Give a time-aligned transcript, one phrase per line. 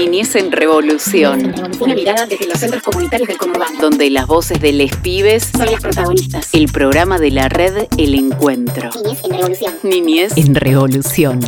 [0.00, 1.54] Niñez en Revolución.
[1.78, 3.78] Una mirada desde los centros comunitarios del conurbano.
[3.82, 6.48] Donde las voces de les pibes son las protagonistas.
[6.54, 8.88] El programa de la red El Encuentro.
[9.04, 9.74] Niñez en Revolución.
[9.82, 11.40] Niñez en Revolución.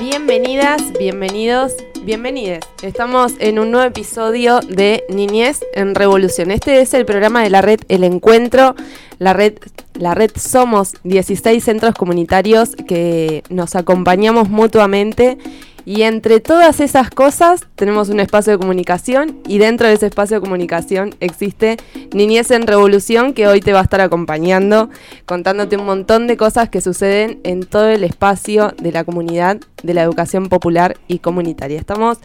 [0.00, 1.74] Bienvenidas, bienvenidos,
[2.04, 2.60] bienvenides.
[2.82, 6.50] Estamos en un nuevo episodio de Niñez en Revolución.
[6.50, 8.74] Este es el programa de la red El Encuentro.
[9.18, 9.54] La red,
[9.94, 15.38] la red somos 16 centros comunitarios que nos acompañamos mutuamente
[15.86, 20.36] y entre todas esas cosas tenemos un espacio de comunicación y dentro de ese espacio
[20.36, 21.76] de comunicación existe
[22.12, 24.88] Niñez en Revolución que hoy te va a estar acompañando,
[25.26, 29.94] contándote un montón de cosas que suceden en todo el espacio de la comunidad de
[29.94, 31.78] la educación popular y comunitaria.
[31.78, 32.18] Estamos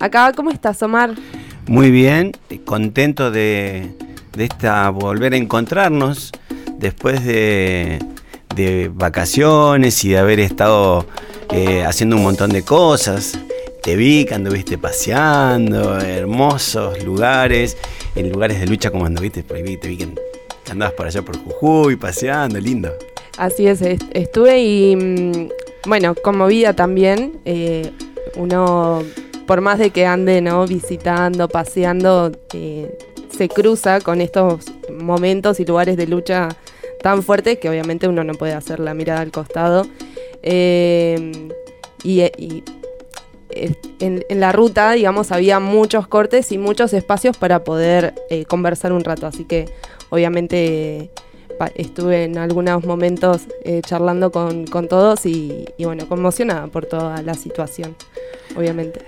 [0.00, 1.14] acá, ¿cómo estás Omar?
[1.68, 2.32] Muy bien,
[2.64, 3.90] contento de,
[4.36, 6.32] esta volver a encontrarnos
[6.78, 7.98] después de,
[8.54, 11.06] de vacaciones y de haber estado
[11.86, 13.38] haciendo un montón de cosas.
[13.82, 17.76] Te vi que anduviste paseando, hermosos lugares,
[18.14, 20.08] en lugares de lucha como anduviste por ahí, te vi que
[20.70, 22.92] andabas por allá por Jujuy, paseando, lindo.
[23.36, 25.48] Así es, estuve y mm,
[25.86, 27.38] bueno, conmovida también.
[27.44, 27.92] Eh,
[28.36, 29.02] uno,
[29.46, 30.66] por más de que ande ¿no?
[30.66, 32.98] visitando, paseando, eh,
[33.30, 36.48] se cruza con estos momentos y lugares de lucha
[37.02, 39.86] tan fuertes que obviamente uno no puede hacer la mirada al costado.
[40.48, 41.50] Eh,
[42.04, 42.22] y,
[43.98, 49.02] en, la ruta, digamos, había muchos cortes y muchos espacios para poder eh, conversar un
[49.02, 49.26] rato.
[49.26, 49.66] Así que,
[50.10, 51.10] obviamente,
[51.74, 57.96] estuve en algunos momentos eh, charlando con, todos y, bueno, conmocionada por toda la situación,
[58.56, 59.00] obviamente.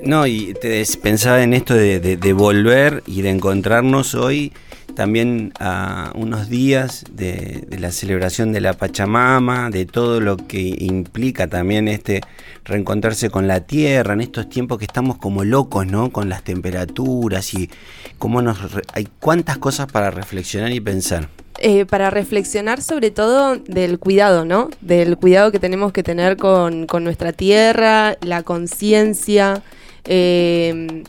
[0.00, 4.52] no, y te pensaba en esto de, de volver y de encontrarnos hoy
[4.98, 11.46] también a unos días de, la celebración de la Pachamama, de todo lo que implica
[11.46, 12.20] también este
[12.64, 16.10] reencontrarse con la tierra en estos tiempos que estamos como locos, ¿no?
[16.10, 17.70] Con las temperaturas y
[18.18, 18.58] cómo nos
[18.92, 21.28] hay cuántas cosas para reflexionar y pensar.
[21.60, 24.68] Eh, para reflexionar sobre todo del cuidado, ¿no?
[24.80, 29.62] Del cuidado que tenemos que tener con, nuestra tierra, la conciencia.
[30.06, 31.04] Eh,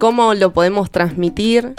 [0.00, 1.74] cómo lo podemos transmitir,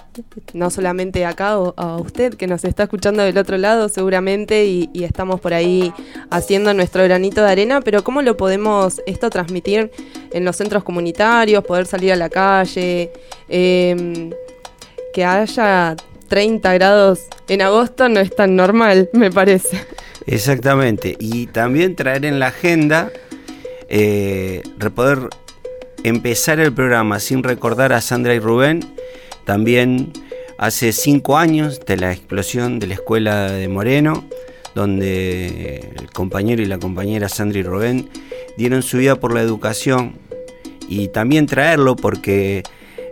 [0.53, 4.89] no solamente acá o a usted que nos está escuchando del otro lado seguramente y,
[5.03, 5.91] estamos por ahí
[6.29, 9.91] haciendo nuestro granito de arena, pero cómo lo podemos esto transmitir
[10.31, 13.11] en los centros comunitarios, poder salir a la calle,
[13.49, 14.29] em,
[15.13, 15.95] que haya
[16.27, 19.83] 30 grados en agosto no es tan normal, me parece.
[20.27, 23.11] Exactamente, y también traer en la agenda,
[23.89, 24.61] eh,
[24.93, 25.29] poder
[26.03, 28.81] empezar el programa sin recordar a Sandra y Rubén,
[29.45, 30.13] también
[30.57, 34.23] hace cinco años de la explosión de la escuela de Moreno,
[34.75, 38.09] donde el compañero y la compañera Sandra y Rubén
[38.57, 40.13] dieron su vida por la educación
[40.87, 42.63] y también traerlo porque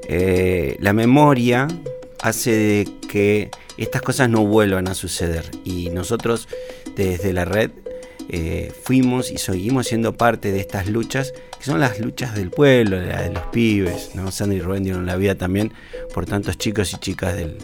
[0.08, 1.68] eh, la memoria
[2.22, 5.46] hace de que estas cosas no vuelvan a suceder.
[5.64, 6.48] Y nosotros
[6.96, 7.72] desde la red
[8.32, 13.00] eh, fuimos y seguimos siendo parte de estas luchas, que son las luchas del pueblo,
[13.00, 14.12] de los pibes.
[14.14, 14.32] ¿no?
[14.32, 15.74] Sandy y Rubén dieron la vida también
[16.14, 17.58] por tantos chicos y chicas del,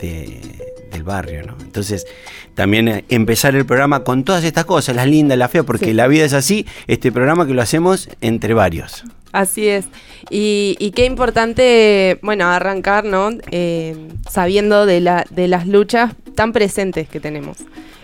[0.00, 1.42] del barrio.
[1.46, 1.56] ¿no?
[1.60, 2.06] Entonces,
[2.54, 6.08] también eh, empezar el programa con todas estas cosas, las lindas, las feas, porque la
[6.08, 9.04] vida es así, este programa que lo hacemos entre varios.
[9.32, 9.86] Así es.
[10.28, 13.30] Y, qué importante, bueno, arrancar, ¿no?
[13.50, 13.96] Eh,
[14.30, 17.58] sabiendo de, la, de las luchas tan presentes que tenemos.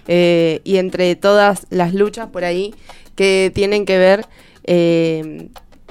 [0.08, 2.74] Eh, y entre todas las luchas por ahí
[3.14, 4.24] que tienen que ver,
[4.64, 5.48] eh,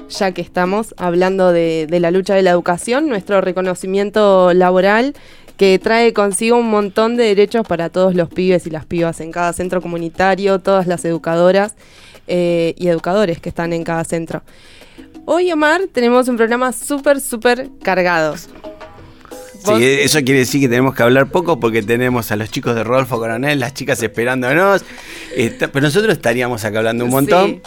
[0.09, 5.13] ya que estamos hablando de, la lucha de la educación, nuestro reconocimiento laboral
[5.55, 9.31] que trae consigo un montón de derechos para todos los pibes y las pibas en
[9.31, 11.75] cada centro comunitario, todas las educadoras
[12.27, 14.43] eh, y educadores que están en cada centro.
[15.25, 18.35] Hoy, Omar, tenemos un programa súper, súper cargado.
[19.75, 22.83] Sí, eso quiere decir que tenemos que hablar poco porque tenemos a los chicos de
[22.83, 24.83] Rodolfo Coronel, las chicas esperándonos.
[25.59, 27.61] pero nosotros estaríamos acá hablando un montón.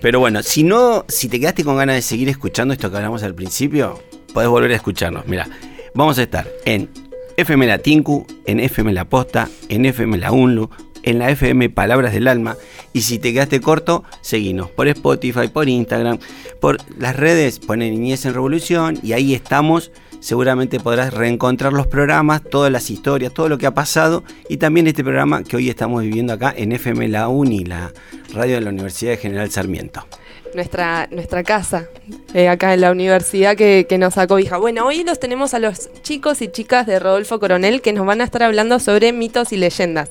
[0.00, 3.22] Pero bueno, si no, si te quedaste con ganas de seguir escuchando esto que hablamos
[3.22, 4.00] al principio,
[4.32, 5.26] podés volver a escucharnos.
[5.26, 5.48] Mira,
[5.94, 6.88] vamos a estar en
[7.36, 10.70] FM La Tinku, en FM La Posta, en FM La Unlu,
[11.04, 12.56] en la FM Palabras del Alma.
[12.92, 16.18] Y si te quedaste corto, seguinos por Spotify, por Instagram,
[16.60, 19.92] por las redes, pone Niñez en Revolución y ahí estamos
[20.28, 24.86] seguramente podrás reencontrar los programas, todas las historias, todo lo que ha pasado y también
[24.86, 27.94] este programa que hoy estamos viviendo acá en FM La Uni, la
[28.34, 30.06] radio de la Universidad de General Sarmiento.
[30.54, 31.88] Nuestra, nuestra casa,
[32.34, 34.58] eh, acá en la universidad que, que nos acobija.
[34.58, 38.20] Bueno, hoy los tenemos a los chicos y chicas de Rodolfo Coronel que nos van
[38.20, 40.10] a estar hablando sobre mitos y leyendas.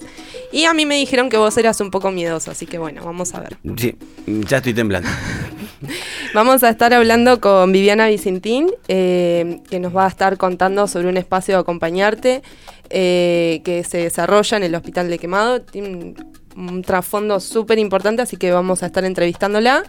[0.51, 3.33] Y a mí me dijeron que vos eras un poco miedoso, así que bueno, vamos
[3.33, 3.57] a ver.
[3.77, 3.95] Sí,
[4.25, 5.09] ya estoy temblando.
[6.33, 11.07] Vamos a estar hablando con Viviana Vicentín, eh, que nos va a estar contando sobre
[11.07, 12.41] un espacio de acompañarte
[12.89, 15.61] eh, que se desarrolla en el Hospital de Quemado.
[15.61, 16.15] Tiene un,
[16.55, 19.83] un trasfondo súper importante, así que vamos a estar entrevistándola.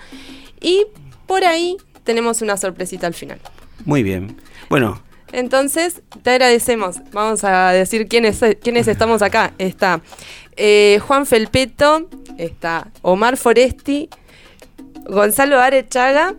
[0.60, 0.86] Y
[1.26, 3.40] por ahí tenemos una sorpresita al final.
[3.84, 4.36] Muy bien.
[4.68, 5.02] Bueno,
[5.32, 6.96] Entonces, te agradecemos.
[7.12, 9.52] Vamos a decir quiénes, quiénes estamos acá.
[9.58, 10.00] Está
[10.56, 12.08] eh, Juan Felpeto,
[12.38, 14.08] está Omar Foresti,
[15.06, 16.34] Gonzalo Arechaga.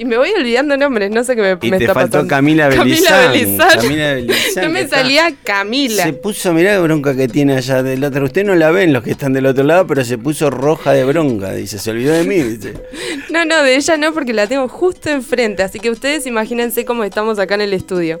[0.00, 2.28] Y me voy olvidando nombres, no sé qué me, y me te está faltó pasando.
[2.28, 3.32] Camila Belizán.
[3.32, 3.68] Camila Belizán.
[3.80, 6.04] Camila Belizán, no me salía Camila.
[6.04, 8.24] Se puso, mirá la bronca que tiene allá del otro.
[8.24, 11.04] Usted no la ven los que están del otro lado, pero se puso roja de
[11.04, 11.52] bronca.
[11.52, 12.36] Dice, se olvidó de mí.
[12.36, 12.74] Dice.
[13.30, 15.62] No, no, de ella no, porque la tengo justo enfrente.
[15.62, 18.20] Así que ustedes imagínense cómo estamos acá en el estudio.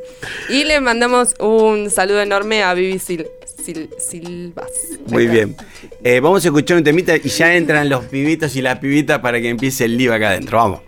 [0.50, 3.24] Y le mandamos un saludo enorme a Vivi Sil-
[3.56, 4.68] Sil- Silvas.
[5.06, 5.32] Muy Acá.
[5.32, 5.56] bien.
[6.04, 9.40] Eh, vamos a escuchar un temita y ya entran los pibitos y las pibitas para
[9.40, 10.58] que empiece el lío acá adentro.
[10.58, 10.80] Vamos.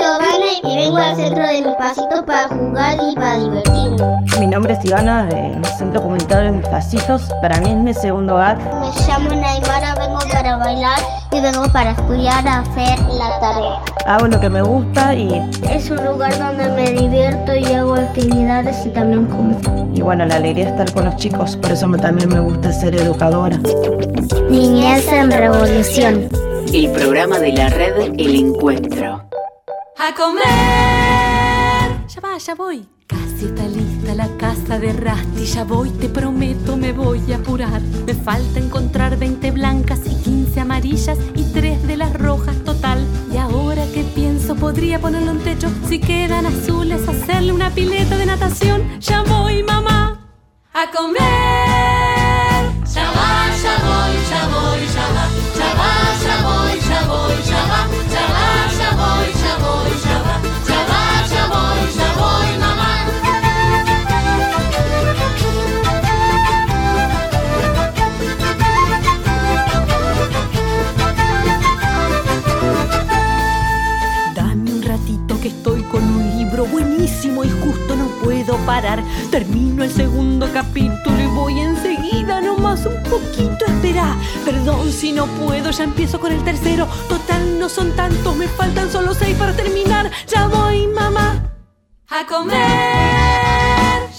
[0.00, 4.20] Giovanna y vengo al centro de mis pasitos para jugar y para divertirme.
[4.40, 7.28] Mi nombre es Ivana, del Centro Comunitario de Mis Pasitos.
[7.42, 8.56] Para mí es mi segundo hogar.
[8.56, 10.98] Me llamo Naimara, vengo para bailar
[11.30, 13.80] y vengo para estudiar a hacer la tarea.
[14.06, 15.34] Hago lo que me gusta y,
[15.70, 19.58] Es un lugar donde me divierto y hago actividades y también como.
[19.92, 21.58] y bueno, la alegría de estar con los chicos.
[21.58, 23.58] Por eso también me gusta ser educadora.
[24.48, 26.30] Niñez en revolución.
[26.72, 29.29] El programa de la red El Encuentro.
[30.02, 30.46] A comer.
[32.08, 32.88] Ya va, ya voy.
[33.06, 35.44] Casi está lista la casa de Rasti.
[35.44, 37.82] Ya voy, te prometo, me voy a apurar.
[38.06, 43.06] Me falta encontrar 20 blancas y 15 amarillas y 3 de las rojas total.
[43.30, 45.68] Y ahora que pienso, podría ponerle un techo.
[45.86, 49.00] Si quedan azules, hacerle una pileta de natación.
[49.00, 50.18] Ya voy, mamá.
[50.72, 51.89] A comer.
[75.40, 79.02] Que estoy con un libro buenísimo y justo no puedo parar.
[79.30, 84.16] Termino el segundo capítulo y voy enseguida, nomás un poquito espera.
[84.44, 86.86] Perdón si no puedo, ya empiezo con el tercero.
[87.08, 90.10] Total, no son tantos, me faltan solo seis para terminar.
[90.26, 91.54] Ya voy, mamá.
[92.08, 92.58] A comer.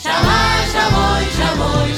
[0.03, 1.90] Ya va, ya voy, ya voy,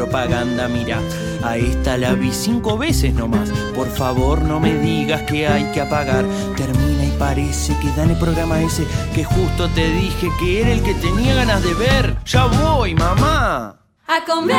[0.00, 0.98] propaganda, mira.
[1.42, 3.50] A esta la vi cinco veces nomás.
[3.74, 6.24] Por favor, no me digas que hay que apagar.
[6.56, 10.82] Termina y parece que dan el programa ese que justo te dije que era el
[10.82, 12.16] que tenía ganas de ver.
[12.24, 13.76] Ya voy, mamá.
[14.06, 14.56] a comer.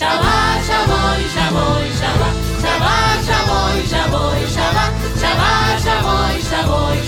[0.00, 0.38] Ya va,
[0.68, 2.28] ya voy, ya voy, ya va.
[2.64, 4.86] Ya va, ya voy, ya voy, ya va.
[5.22, 5.52] Ya va,
[5.86, 6.98] ya voy, ya voy,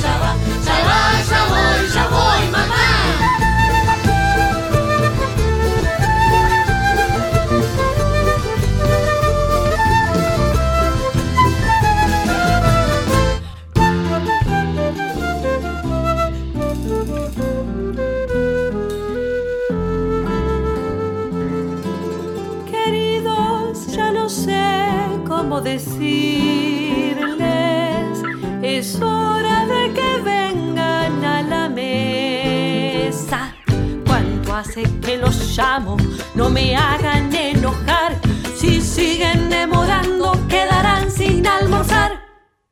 [36.35, 38.15] no me hagan enojar.
[38.57, 42.13] Si siguen demorando, quedarán sin almorzar.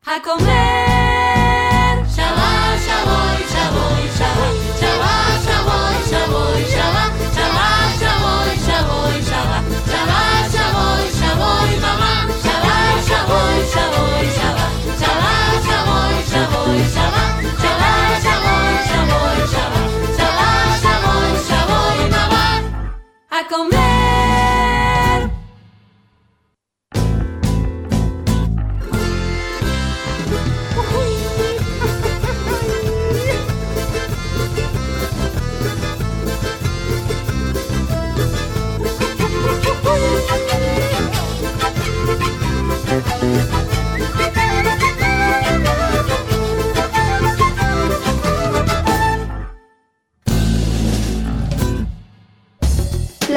[0.04, 0.55] A comer.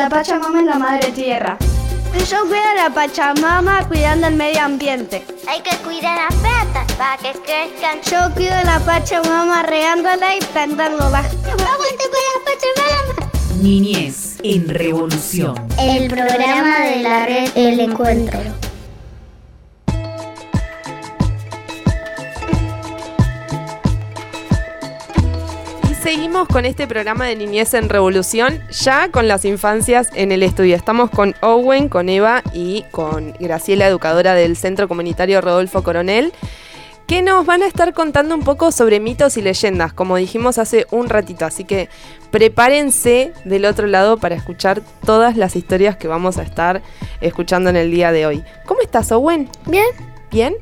[0.10, 1.56] La Pachamama es la madre tierra.
[2.28, 5.24] Yo cuido a la Pachamama cuidando el medio ambiente.
[5.48, 8.01] Hay que cuidar las plantas para que crezcan.
[8.10, 11.20] Yo cuido a la Pachamama regándola y plantándola.
[11.20, 13.32] ¡Aguante con la Pachamama!
[13.62, 15.54] Niñez en Revolución.
[15.78, 18.39] El programa de la red El Encuentro.
[26.10, 30.75] Seguimos con este programa de Niñez en Revolución, ya con las infancias en el estudio.
[30.75, 36.34] Estamos con Owen, con Eva y con Graciela, educadora del Centro Comunitario Rodolfo Coronel,
[37.06, 40.88] que nos van a estar contando un poco sobre mitos y leyendas, como dijimos hace
[40.89, 41.46] un ratito.
[41.46, 41.89] Así que
[42.32, 46.82] prepárense del otro lado para escuchar todas las historias que vamos a estar
[47.22, 48.44] escuchando en el día de hoy.
[48.66, 49.48] ¿Cómo estás, Owen?
[49.68, 49.86] Bien,
[50.32, 50.56] ¿Bien?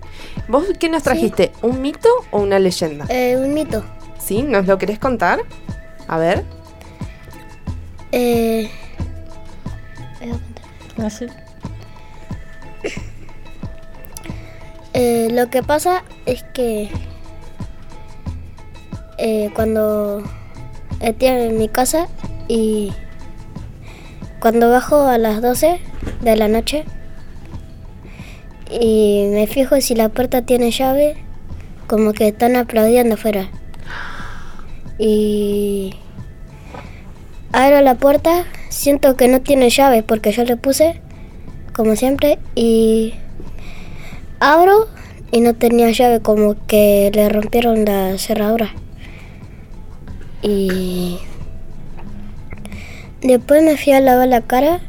[0.49, 1.53] ¿Vos qué nos trajiste?
[1.61, 3.05] ¿Un mito o una leyenda?
[3.09, 3.83] eh, un mito.
[4.27, 4.43] ¿Sí?
[4.43, 5.39] ¿Nos lo querés contar?
[6.09, 6.43] A ver.
[8.11, 8.69] Eh,
[10.97, 11.27] No sé.
[14.93, 16.89] eh, lo que pasa es que
[19.17, 20.21] eh, cuando
[20.99, 22.09] estoy en mi casa
[22.49, 22.91] y
[24.41, 25.79] cuando bajo a las 12
[26.19, 26.83] de la noche
[28.69, 31.15] y me fijo si la puerta tiene llave,
[31.87, 33.49] como que están aplaudiendo afuera.
[34.99, 35.93] Y
[37.51, 40.99] abro la puerta, siento que no tiene llave porque yo le puse,
[41.73, 43.13] como siempre, y
[44.39, 44.87] abro
[45.31, 48.73] y no tenía llave, como que le rompieron la cerradura.
[50.41, 51.17] Y
[53.21, 54.79] después me fui a lavar la cara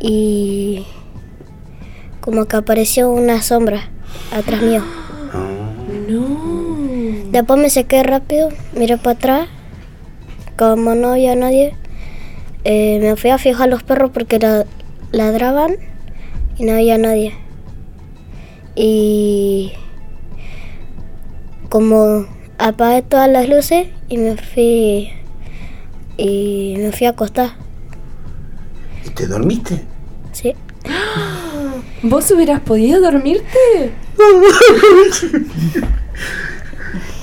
[0.00, 0.86] y
[2.20, 3.88] como que apareció una sombra
[4.32, 4.82] atrás mío.
[7.36, 9.48] Después me sequé rápido, miré para atrás,
[10.56, 11.74] como no había nadie,
[12.64, 14.64] eh, me fui a fijar los perros porque la-
[15.12, 15.76] ladraban
[16.56, 17.34] y no había nadie.
[18.74, 19.72] Y
[21.68, 22.24] como
[22.56, 25.10] apagué todas las luces y me fui
[26.16, 27.50] y me fui a acostar,
[29.04, 29.82] ¿Y te dormiste?
[30.32, 30.54] sí.
[32.02, 33.92] ¿Vos hubieras podido dormirte?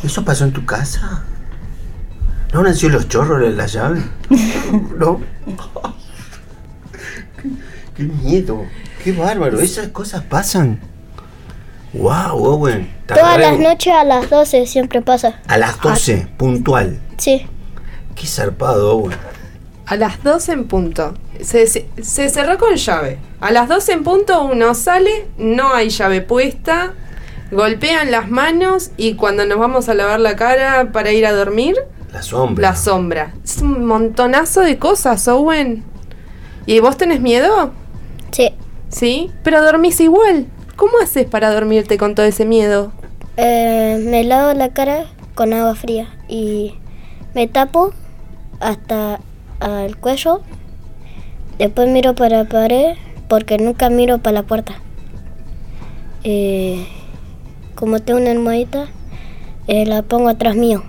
[0.04, 1.24] ¿Eso pasó en tu casa?
[2.54, 4.02] ¿No han sido los chorros de la llave?
[4.98, 5.22] ¿No?
[7.42, 7.50] qué,
[7.96, 8.66] qué miedo,
[9.04, 10.80] qué bárbaro, esas cosas pasan.
[11.94, 12.92] Wow, Owen.
[13.08, 15.40] Todas las noches a las 12 siempre pasa.
[15.48, 17.00] A las 12, puntual.
[17.18, 17.46] Sí.
[18.16, 19.18] Qué zarpado, Owen.
[19.86, 21.14] A las 12 en punto.
[21.42, 23.20] Se, se- se cerró con llave.
[23.42, 26.94] A las 12 en punto uno sale, no hay llave puesta,
[27.54, 31.76] golpean las manos y cuando nos vamos a lavar la cara para ir a dormir,
[32.12, 32.70] La sombra.
[32.70, 33.34] la sombra.
[33.44, 35.84] Es un montonazo de cosas, Owen.
[36.66, 37.72] ¿Y vos tenés miedo?
[38.32, 38.52] Sí.
[38.90, 39.32] ¿Sí?
[39.44, 40.46] Pero dormís igual.
[40.76, 42.92] ¿Cómo haces para dormirte con todo ese miedo?
[43.38, 45.06] Eh, me lavo la cara
[45.36, 46.76] con agua fría y
[47.34, 47.92] me tapo
[48.60, 49.20] hasta
[49.86, 50.42] el cuello.
[51.58, 52.96] Después miro para la pared
[53.28, 54.74] porque nunca miro para la puerta.
[56.24, 56.88] Eh,
[57.84, 58.86] como tengo una almohadita,
[59.68, 60.86] eh, la pongo atrás mío.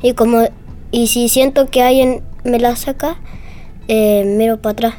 [0.00, 0.48] Y como
[0.90, 3.16] y si siento que alguien me la saca,
[3.88, 4.94] eh, miro para atrás.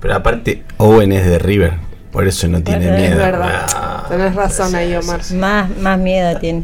[0.00, 1.74] Pero aparte, Owen es de River,
[2.10, 3.18] por eso no tiene Es miedo.
[3.18, 3.66] verdad.
[3.74, 5.20] Ah, Tenés razón ahí, Omar.
[5.34, 6.62] Más, más miedo tiene.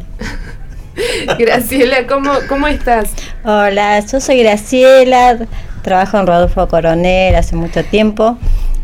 [1.39, 3.11] Graciela, ¿cómo, ¿cómo estás?
[3.45, 5.37] Hola, yo soy Graciela,
[5.83, 8.39] trabajo en Rodolfo Coronel hace mucho tiempo.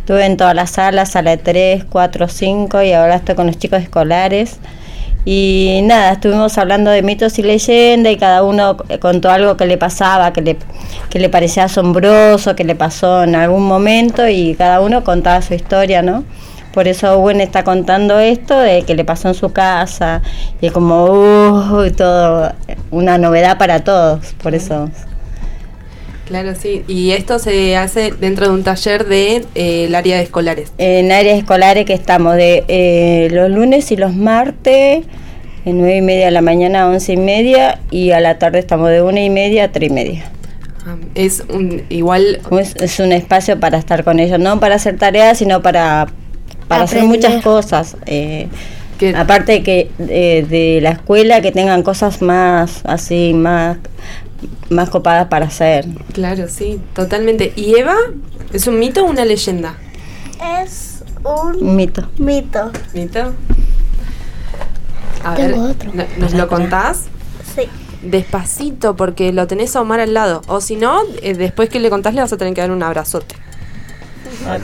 [0.05, 3.81] Estuve en todas las salas, sala 3, 4, 5 y ahora estoy con los chicos
[3.81, 4.59] escolares.
[5.25, 9.79] Y nada, estuvimos hablando de mitos y leyendas y cada uno contó algo que le
[9.79, 10.59] pasaba, que le,
[11.09, 15.55] que le parecía asombroso, que le pasó en algún momento y cada uno contaba su
[15.55, 16.23] historia, ¿no?
[16.75, 20.21] Por eso Owen está contando esto de que le pasó en su casa
[20.61, 22.53] y es como, uh, todo,
[22.91, 24.91] una novedad para todos, por eso.
[26.27, 26.85] Claro, sí.
[26.89, 30.73] Y esto se hace dentro de un taller de eh, el área de escolares.
[30.79, 35.05] En áreas escolares que estamos de eh, los lunes y los martes,
[35.65, 38.59] de 9 y media de la mañana a 11 y media, y a la tarde
[38.59, 40.25] estamos de 1 y media a 3 y media.
[40.87, 44.97] Ah, Es un, igual, Es, es un espacio para estar con ellos, no para hacer
[44.99, 46.07] tareas, sino para,
[46.69, 47.97] para hacer muchas cosas.
[48.07, 48.49] eh,
[49.15, 53.77] aparte que eh, de la escuela que tengan cosas más así más
[54.71, 57.53] más copadas para hacer claro, sí, totalmente.
[57.57, 57.97] ¿Y Eva?
[58.53, 59.75] ¿Es un mito o una leyenda?
[60.63, 62.71] Es un mito mito.
[62.93, 63.33] ¿Mito?
[65.25, 65.91] A Tengo ver, otro.
[65.95, 67.05] ¿no- ¿nos lo contás?
[67.55, 67.63] Sí.
[68.03, 70.43] despacito porque lo tenés a Omar al lado.
[70.49, 72.83] O si no, eh, después que le contás le vas a tener que dar un
[72.83, 73.35] abrazote.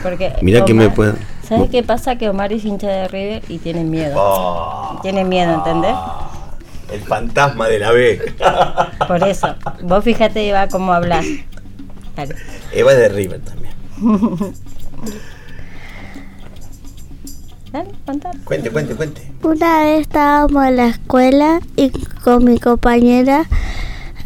[0.02, 1.14] Porque Mirá que me puedo-
[1.48, 2.16] ¿Sabes qué pasa?
[2.16, 4.14] Que Omar es hincha de River y tiene miedo.
[4.18, 4.98] Oh.
[5.02, 5.94] Tiene miedo, ¿entendés?
[6.92, 8.34] El fantasma de la B.
[9.08, 9.54] Por eso.
[9.82, 11.24] Vos fíjate, Eva, cómo hablas.
[12.72, 13.74] Eva es de River también.
[17.72, 17.90] Dale.
[18.44, 19.32] Cuente, cuente, cuente.
[19.42, 21.90] Una vez estábamos en la escuela y
[22.24, 23.46] con mi compañera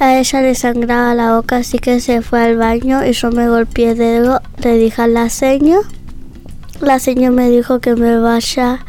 [0.00, 3.48] a ella le sangraba la boca, así que se fue al baño y yo me
[3.48, 5.80] golpeé el dedo, le dije a la seño.
[6.80, 8.80] La seño me dijo que me vaya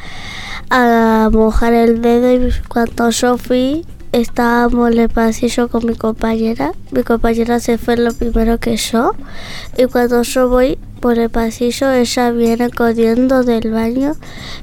[0.70, 6.72] a mojar el dedo y cuando yo fui estábamos en el pasillo con mi compañera.
[6.92, 9.12] Mi compañera se fue lo primero que yo
[9.78, 14.14] y cuando yo voy por el pasillo ella viene corriendo del baño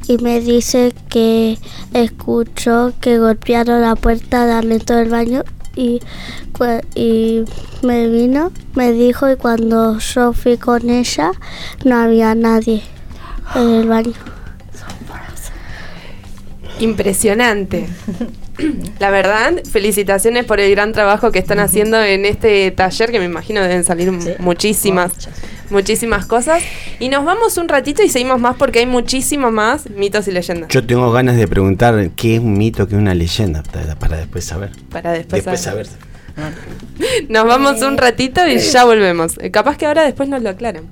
[0.09, 1.59] y me dice que
[1.93, 5.45] escuchó que golpearon la puerta de adentro del baño
[5.77, 6.01] y,
[6.95, 7.45] y
[7.83, 11.33] me vino, me dijo y cuando yo fui con ella
[11.85, 12.83] no había nadie
[13.55, 14.42] en el baño.
[16.83, 17.87] Impresionante.
[18.99, 23.25] La verdad, felicitaciones por el gran trabajo que están haciendo en este taller, que me
[23.25, 24.11] imagino deben salir
[24.41, 25.13] muchísimas,
[25.71, 26.63] muchísimas cosas.
[26.99, 30.69] Y nos vamos un ratito y seguimos más porque hay muchísimo más mitos y leyendas.
[30.71, 33.63] Yo tengo ganas de preguntar qué es un mito, qué es una leyenda,
[33.99, 34.71] para, después saber.
[34.91, 35.87] Para después, Después saber.
[35.87, 36.53] saber.
[37.29, 39.39] Nos vamos un ratito y ya volvemos.
[39.53, 40.89] Capaz que ahora después nos lo aclaran.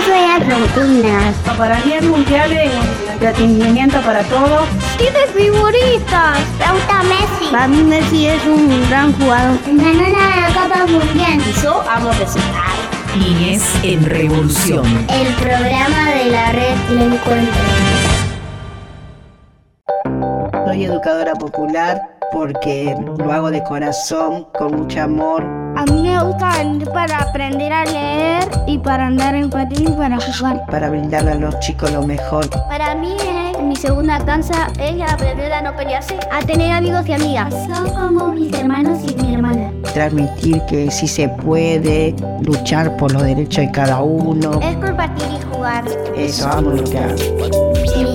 [0.00, 1.32] Yo soy Argentina.
[1.58, 4.66] Para mí el mundial es un entretenimiento para todos.
[4.96, 6.38] ¿Tienes figuritas?
[6.58, 7.50] Me gusta Messi.
[7.50, 9.58] Para mí Messi es un gran jugador.
[9.66, 11.40] Ganó la Copa Mundial.
[11.62, 12.70] Yo amo resultar.
[13.18, 14.86] Niñez en Revolución.
[15.10, 17.62] El programa de la red Le Encuentro.
[20.66, 25.42] Soy educadora popular porque lo hago de corazón, con mucho amor.
[25.76, 29.92] A mí me gusta venir para aprender a leer y para andar en patín y
[29.92, 30.64] para jugar.
[30.66, 32.48] para brindarle a los chicos lo mejor.
[32.68, 37.12] Para mí, eh, mi segunda cansa es aprender a no pelearse, a tener amigos y
[37.12, 37.54] amigas.
[37.66, 39.72] Son como mis hermanos y mi hermana.
[39.94, 44.60] Transmitir que sí se puede luchar por los derechos de cada uno.
[44.60, 45.84] Es compartir y jugar.
[46.16, 47.69] Eso amo lo que hago.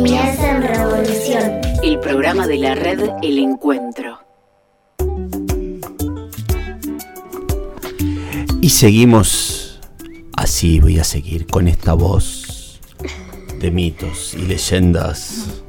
[0.06, 1.62] Niñez en Revolución.
[1.82, 4.20] El programa de la red El Encuentro.
[8.62, 9.82] Y seguimos,
[10.38, 12.80] así voy a seguir con esta voz
[13.60, 15.64] de mitos y leyendas.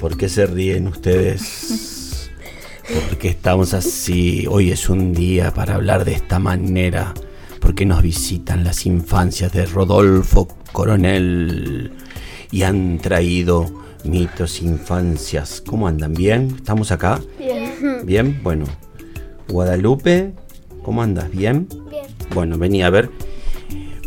[0.00, 2.30] ¿Por qué se ríen ustedes?
[3.10, 4.46] Porque estamos así.
[4.48, 7.12] Hoy es un día para hablar de esta manera.
[7.60, 11.92] Porque nos visitan las infancias de Rodolfo Coronel
[12.50, 13.66] y han traído
[14.04, 15.62] mitos, infancias.
[15.66, 16.14] ¿Cómo andan?
[16.14, 16.54] ¿Bien?
[16.56, 17.20] ¿Estamos acá?
[17.38, 18.04] Bien.
[18.04, 18.64] Bien, bueno.
[19.48, 20.32] Guadalupe,
[20.82, 21.30] ¿cómo andas?
[21.30, 21.68] ¿Bien?
[21.90, 22.06] Bien.
[22.34, 23.10] Bueno, vení a ver.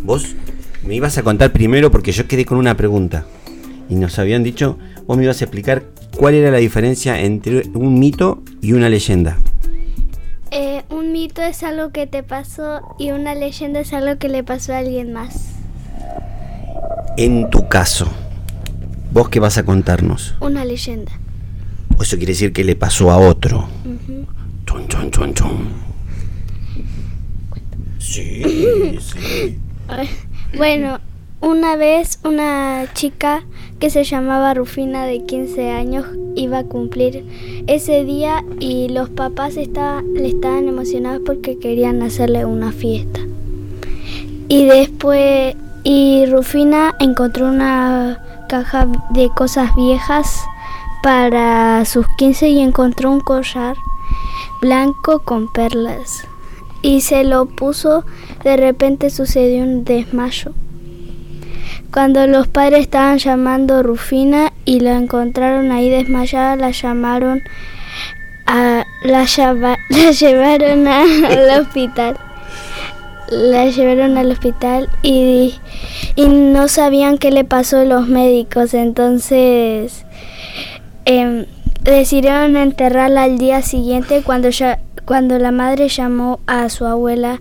[0.01, 0.35] Vos
[0.85, 3.25] me ibas a contar primero porque yo quedé con una pregunta.
[3.89, 5.83] Y nos habían dicho, vos me ibas a explicar
[6.17, 9.37] cuál era la diferencia entre un mito y una leyenda.
[10.51, 14.43] Eh, un mito es algo que te pasó y una leyenda es algo que le
[14.43, 15.51] pasó a alguien más.
[17.17, 18.07] En tu caso,
[19.11, 20.35] ¿vos qué vas a contarnos?
[20.39, 21.11] Una leyenda.
[21.99, 23.67] Eso quiere decir que le pasó a otro.
[24.65, 25.69] Chun, chun.
[27.99, 28.43] Sí,
[28.99, 29.59] sí.
[30.57, 30.99] Bueno,
[31.41, 33.43] una vez una chica
[33.79, 37.25] que se llamaba Rufina de 15 años iba a cumplir
[37.67, 43.19] ese día y los papás estaban, le estaban emocionados porque querían hacerle una fiesta.
[44.47, 50.43] Y después, y Rufina encontró una caja de cosas viejas
[51.01, 53.77] para sus 15 y encontró un collar
[54.59, 56.27] blanco con perlas.
[56.81, 58.03] Y se lo puso,
[58.43, 60.51] de repente sucedió un desmayo.
[61.93, 67.41] Cuando los padres estaban llamando a Rufina y la encontraron ahí desmayada, la llamaron
[68.47, 72.17] a, la, llava- la llevaron al hospital.
[73.31, 75.55] La llevaron al hospital y,
[76.15, 80.05] y no sabían qué le pasó los médicos, entonces
[81.05, 81.45] em,
[81.81, 87.39] decidieron enterrarla al día siguiente cuando ya cuando la madre llamó a su abuela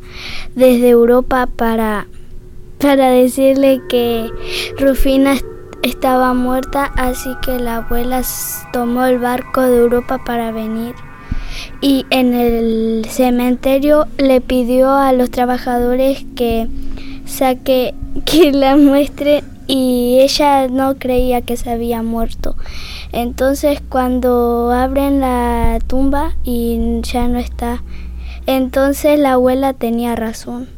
[0.54, 2.06] desde Europa para
[2.80, 4.30] para decirle que
[4.78, 5.44] Rufina est-
[5.82, 8.22] estaba muerta, así que la abuela
[8.72, 10.94] tomó el barco de Europa para venir.
[11.80, 16.68] Y en el cementerio le pidió a los trabajadores que
[17.24, 22.56] saque que la muestre y ella no creía que se había muerto.
[23.12, 27.82] Entonces cuando abren la tumba y ya no está,
[28.46, 30.68] entonces la abuela tenía razón.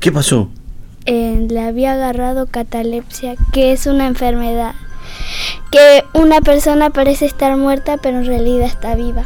[0.00, 0.50] ¿Qué pasó?
[1.06, 4.74] Eh, le había agarrado catalepsia, que es una enfermedad
[5.70, 9.24] que una persona parece estar muerta, pero en realidad está viva.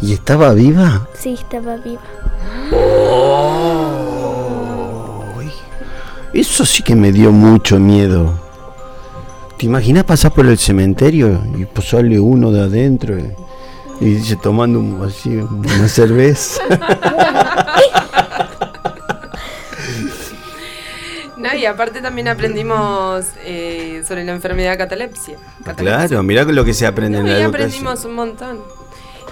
[0.00, 1.08] ¿Y estaba viva?
[1.18, 2.00] Sí, estaba viva.
[6.32, 8.32] Eso sí que me dio mucho miedo.
[9.58, 13.32] ¿Te imaginas pasar por el cementerio y pues sale uno de adentro y,
[14.00, 16.62] y dice tomando un- así una cerveza?
[21.36, 25.36] No, y aparte también aprendimos eh, sobre la enfermedad de catalepsia.
[25.64, 26.08] Catalepsia.
[26.08, 27.54] Claro, mirá lo que se aprende en la y educación.
[27.68, 28.58] aprendimos un montón.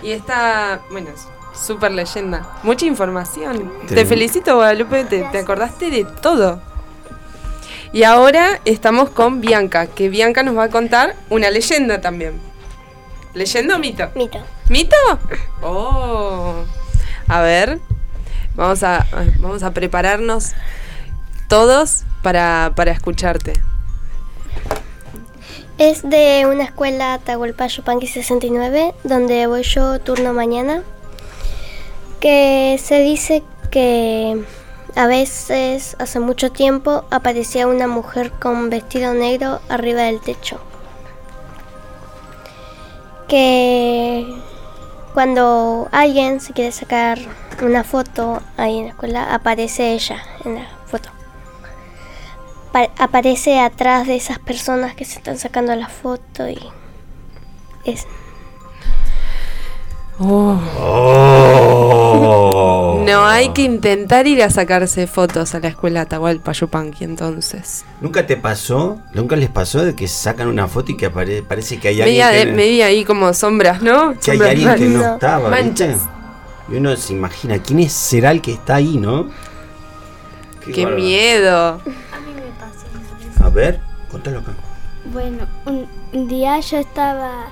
[0.03, 1.11] Y esta, bueno,
[1.55, 2.47] súper leyenda.
[2.63, 3.73] Mucha información.
[3.89, 6.61] Te felicito, Guadalupe, te, te acordaste de todo.
[7.93, 12.39] Y ahora estamos con Bianca, que Bianca nos va a contar una leyenda también.
[13.35, 14.11] ¿Leyenda o mito?
[14.15, 14.39] Mito.
[14.69, 14.97] ¿Mito?
[15.63, 16.65] Oh.
[17.29, 17.79] A ver,
[18.55, 19.07] vamos a,
[19.39, 20.53] vamos a prepararnos
[21.49, 23.53] todos para, para escucharte.
[25.79, 30.83] Es de una escuela Atahualpa Yupanqui 69, donde voy yo turno mañana.
[32.19, 34.43] Que se dice que
[34.95, 40.59] a veces, hace mucho tiempo, aparecía una mujer con vestido negro arriba del techo.
[43.29, 44.27] Que
[45.13, 47.19] cuando alguien se quiere sacar
[47.61, 50.76] una foto ahí en la escuela, aparece ella en la
[52.99, 56.59] aparece atrás de esas personas que se están sacando la foto y
[57.85, 58.07] es
[60.19, 60.59] Oh.
[63.07, 67.85] No hay que intentar ir a sacarse fotos a la escuela Atahualpa Yupanqui entonces.
[68.01, 68.99] ¿Nunca te pasó?
[69.13, 72.29] ¿Nunca les pasó de que sacan una foto y que apare- parece que hay Media,
[72.31, 74.15] de- alguien que, media ahí como sombras, ¿no?
[74.19, 75.51] que hay alguien que no estaba?
[75.51, 75.65] ¿viste?
[75.89, 76.09] Manchas.
[76.71, 79.29] Y uno se imagina, ¿quién es- será el que está ahí, no?
[80.75, 81.75] Qué miedo.
[81.75, 83.45] A mí me pasó.
[83.45, 84.53] A ver, contalo acá.
[85.13, 87.47] Bueno, un un día yo estaba...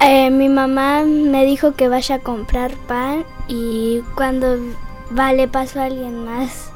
[0.00, 4.56] eh, mi mamá me dijo que vaya a comprar pan y cuando
[5.18, 6.70] va le pasó a alguien más.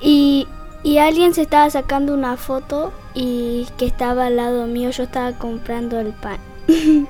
[0.00, 0.48] Y,
[0.82, 5.32] y alguien se estaba sacando una foto y que estaba al lado mío, yo estaba
[5.32, 6.38] comprando el pan.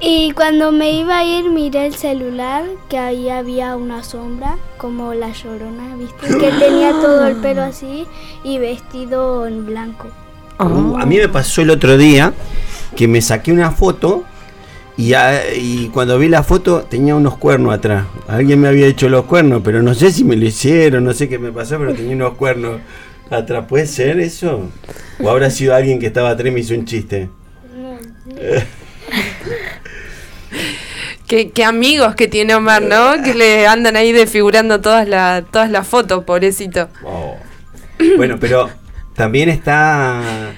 [0.00, 5.12] y cuando me iba a ir miré el celular, que ahí había una sombra, como
[5.14, 6.38] la llorona, ¿viste?
[6.38, 8.06] Que tenía todo el pelo así
[8.44, 10.08] y vestido en blanco.
[10.58, 12.32] Uh, a mí me pasó el otro día
[12.96, 14.24] que me saqué una foto
[14.96, 18.04] y, a- y cuando vi la foto tenía unos cuernos atrás.
[18.28, 21.28] Alguien me había hecho los cuernos, pero no sé si me lo hicieron, no sé
[21.28, 22.80] qué me pasó, pero tenía unos cuernos
[23.30, 23.64] atrás.
[23.68, 24.60] ¿Puede ser eso?
[25.22, 27.30] ¿O habrá sido alguien que estaba atrás y me hizo un chiste?
[31.26, 33.22] Qué, amigos que tiene Omar, ¿no?
[33.22, 36.88] Que le andan ahí desfigurando todas, la- todas las fotos, pobrecito.
[37.04, 37.36] Oh.
[38.16, 38.68] Bueno, pero
[39.14, 40.52] también está...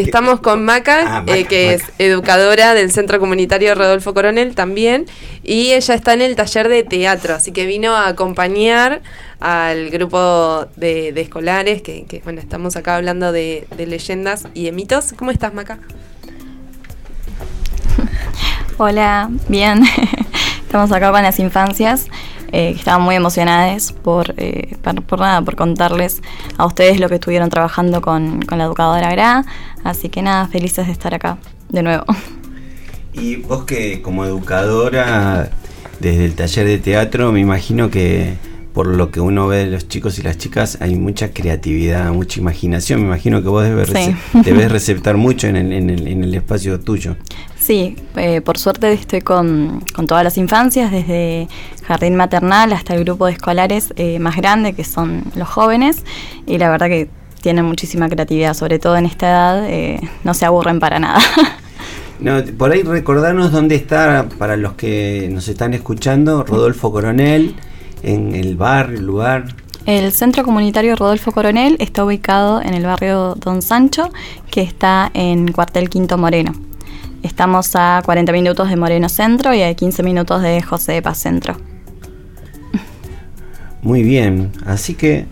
[0.00, 1.84] Estamos con Maca, Ah, Maca, eh, que Maca.
[1.84, 5.06] es educadora del Centro Comunitario Rodolfo Coronel también,
[5.42, 9.02] y ella está en el taller de teatro, así que vino a acompañar
[9.40, 14.64] al grupo de, de escolares, que, que, bueno, estamos acá hablando de, de leyendas y
[14.64, 15.12] de mitos.
[15.16, 15.78] ¿Cómo estás, Maca?
[18.78, 19.82] Hola, bien.
[20.66, 22.06] Estamos acá con las infancias,
[22.56, 26.22] eh, que estaban muy emocionadas por, eh, por, por nada, por contarles
[26.56, 29.44] a ustedes lo que estuvieron trabajando con, con la educadora Gra.
[29.82, 31.38] Así que nada, felices de estar acá
[31.68, 32.04] de nuevo.
[33.16, 35.48] Y vos que como educadora
[36.00, 38.34] desde el taller de teatro, me imagino que
[38.72, 42.40] por lo que uno ve de los chicos y las chicas hay mucha creatividad, mucha
[42.40, 43.00] imaginación.
[43.02, 43.94] Me imagino que vos debes, Sí.
[43.94, 47.14] rece- debes receptar mucho en el, en el- en el espacio tuyo.
[47.64, 51.48] Sí, eh, por suerte estoy con, con todas las infancias, desde
[51.86, 56.04] jardín maternal hasta el grupo de escolares eh, más grande, que son los jóvenes,
[56.46, 57.08] y la verdad que
[57.40, 61.20] tienen muchísima creatividad, sobre todo en esta edad, eh, no se aburren para nada.
[62.20, 67.56] No, por ahí recordarnos dónde está, para los que nos están escuchando, Rodolfo Coronel,
[68.04, 69.46] en el barrio, el lugar.
[69.84, 74.10] El Centro Comunitario Rodolfo Coronel está ubicado en el barrio Don Sancho,
[74.48, 76.52] que está en Cuartel Quinto Moreno.
[77.24, 81.16] Estamos a 40 minutos de Moreno Centro y a 15 minutos de José de Paz
[81.16, 81.56] Centro.
[83.80, 85.24] Muy bien, así que,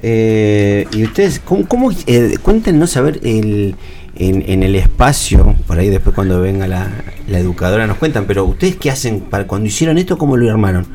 [0.00, 3.74] eh, y ustedes, ¿cómo, cómo, eh, cuéntenos a ver el,
[4.14, 6.88] en, en el espacio, por ahí después cuando venga la,
[7.26, 10.86] la educadora nos cuentan, pero ustedes qué hacen para cuando hicieron esto, cómo lo armaron?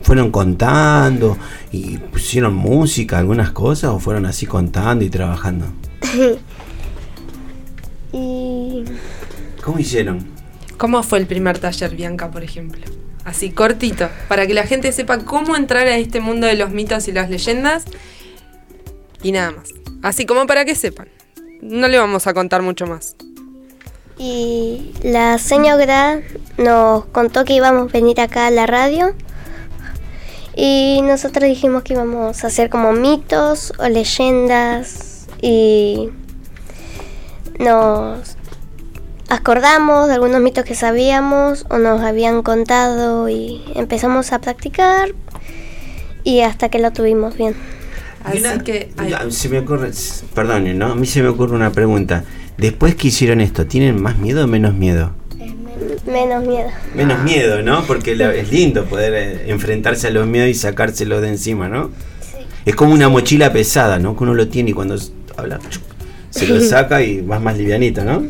[0.00, 1.36] ¿Fueron contando
[1.72, 5.66] y pusieron música, algunas cosas, o fueron así contando y trabajando?
[8.14, 8.84] y
[9.62, 10.26] ¿Cómo hicieron?
[10.78, 12.80] ¿Cómo fue el primer taller, Bianca, por ejemplo?
[13.24, 17.06] Así, cortito, para que la gente sepa cómo entrar a este mundo de los mitos
[17.08, 17.84] y las leyendas.
[19.22, 19.68] Y nada más.
[20.02, 21.08] Así como para que sepan.
[21.60, 23.16] No le vamos a contar mucho más.
[24.16, 26.22] Y la señora
[26.56, 29.14] nos contó que íbamos a venir acá a la radio.
[30.56, 35.26] Y nosotros dijimos que íbamos a hacer como mitos o leyendas.
[35.42, 36.08] Y
[37.58, 38.36] nos
[39.30, 45.10] acordamos de algunos mitos que sabíamos o nos habían contado y empezamos a practicar
[46.24, 47.54] y hasta que lo tuvimos bien.
[48.22, 48.90] Así que.
[49.30, 49.90] Se me ocurre,
[50.34, 50.92] perdón, ¿no?
[50.92, 52.24] A mí se me ocurre una pregunta.
[52.58, 55.12] Después que hicieron esto, ¿tienen más miedo o menos miedo?
[56.06, 56.68] Menos miedo.
[56.94, 57.84] Menos miedo, ¿no?
[57.84, 61.90] Porque la- es lindo poder eh, enfrentarse a los miedos y sacárselos de encima, ¿no?
[62.66, 64.14] Es como una mochila pesada, ¿no?
[64.16, 64.96] Que uno lo tiene y cuando
[65.38, 65.58] habla,
[66.28, 68.24] se lo saca y vas más livianito, ¿no?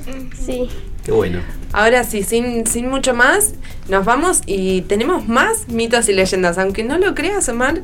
[0.46, 0.68] Sí.
[1.10, 1.40] Qué bueno.
[1.72, 3.54] Ahora sí, sin, sin mucho más,
[3.88, 6.56] nos vamos y tenemos más mitos y leyendas.
[6.56, 7.82] Aunque no lo creas, Omar,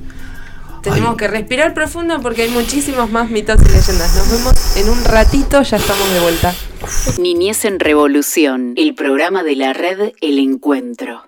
[0.80, 1.16] tenemos Ay.
[1.16, 4.14] que respirar profundo porque hay muchísimos más mitos y leyendas.
[4.14, 6.54] Nos vemos en un ratito, ya estamos de vuelta.
[7.18, 11.24] Niñez en Revolución, el programa de la red El Encuentro.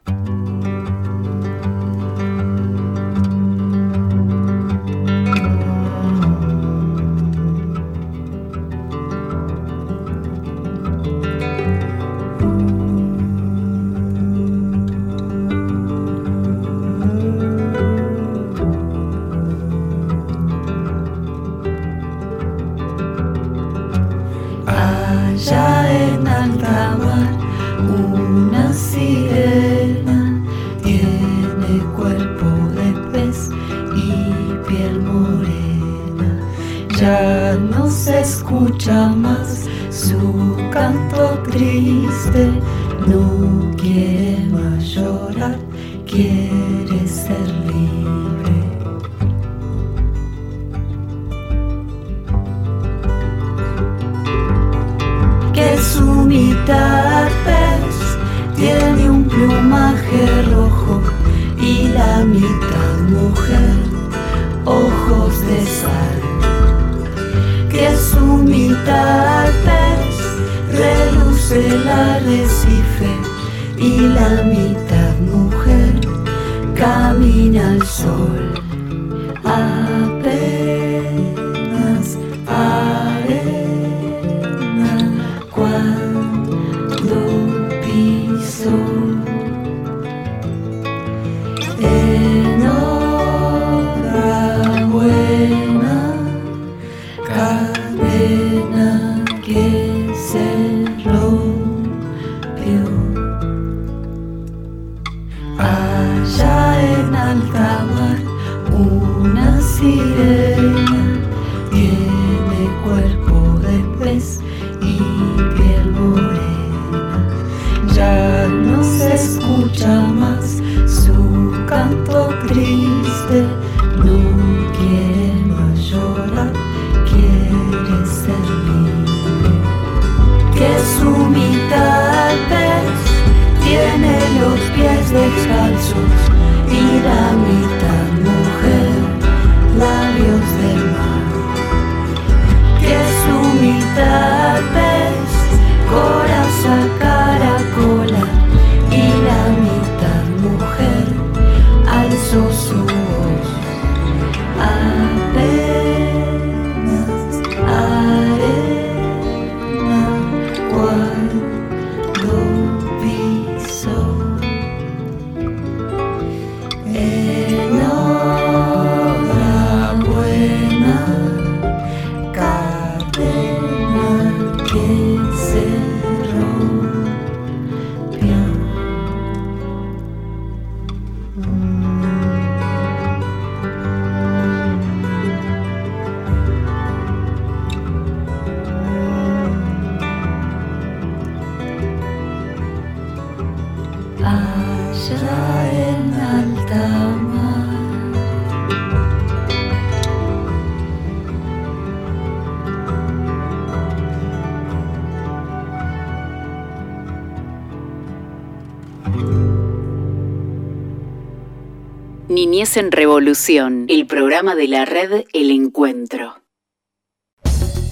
[212.58, 216.42] Niñez en Revolución, el programa de la red El Encuentro.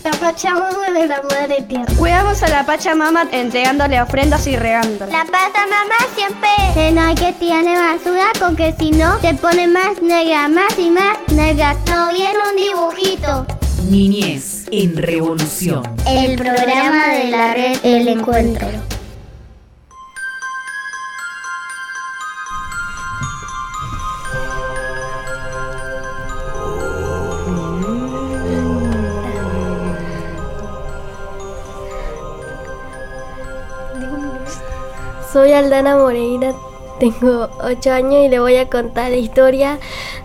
[0.02, 1.94] La Pachamama de la Madre Tierra.
[1.96, 5.06] Cuidamos a la Pachamama entregándole ofrendas y regándola.
[5.06, 10.02] La Pachamama siempre se no hay que tiene basura porque si no se pone más
[10.02, 11.76] negra, más y más negra.
[11.88, 13.46] No viene un dibujito.
[13.88, 15.84] Niñez en Revolución.
[16.08, 18.95] El programa de la red El Encuentro.
[35.36, 36.54] Soy Aldana Moreira,
[36.98, 39.78] tengo 8 años y le voy a contar la historia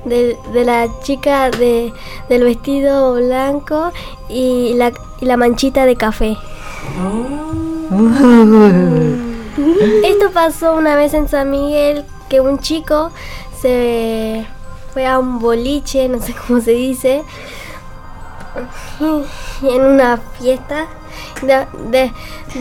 [0.06, 1.92] de, de la chica de,
[2.30, 3.92] del vestido blanco
[4.30, 6.38] y la, y la manchita de café.
[10.06, 13.12] Esto pasó una vez en San Miguel que un chico
[13.60, 14.46] se
[14.94, 17.22] fue a un boliche, no sé cómo se dice,
[19.62, 20.88] en una fiesta.
[21.42, 22.14] De- de-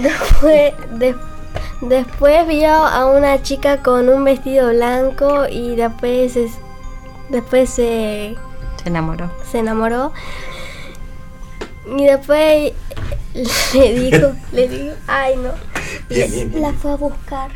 [0.02, 1.29] después, de-
[1.80, 6.52] después vio a una chica con un vestido blanco y después es-
[7.28, 8.36] después se,
[8.82, 9.30] Se enamoró.
[9.50, 10.12] se enamoró.
[11.96, 12.72] Y después
[13.74, 15.50] le dijo, le dijo, ay no.
[16.08, 16.62] Bien, bien, bien.
[16.62, 17.50] La fue a buscar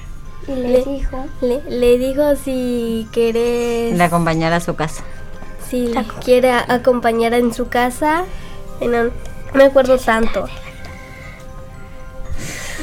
[0.47, 1.25] y le, dijo.
[1.41, 5.03] Le, le dijo si querés, La acompañará a su casa.
[5.69, 8.25] si le quiere acompañar en su casa.
[8.81, 9.11] No
[9.55, 10.47] me acuerdo tanto.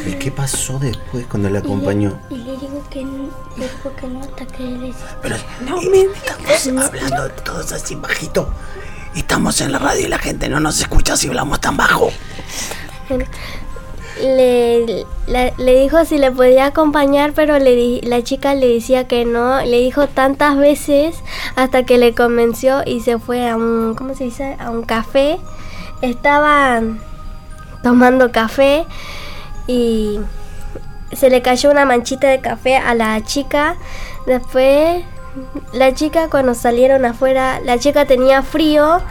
[0.06, 2.20] ¿Y qué pasó después cuando la acompañó?
[2.30, 5.36] Y le digo que no, le dijo que no hasta que le Pero
[5.66, 6.08] no me
[6.54, 8.50] estamos hablando todos así bajito.
[9.16, 12.10] Estamos en la radio y la gente no nos escucha si hablamos tan bajo.
[14.22, 19.26] Le, la- le dijo si le podía acompañar, pero le la chica le decía que
[19.26, 19.62] no.
[19.62, 21.16] Le dijo tantas veces
[21.56, 24.56] hasta que le convenció y se fue a un, ¿cómo se dice?
[24.60, 25.40] A un café.
[26.02, 27.00] Estaban
[27.84, 28.86] tomando café
[29.68, 30.20] y
[31.14, 33.76] se le cayó una manchita de café a la chica.
[34.26, 35.04] Después,
[35.74, 39.02] la chica cuando salieron afuera, la chica tenía frío.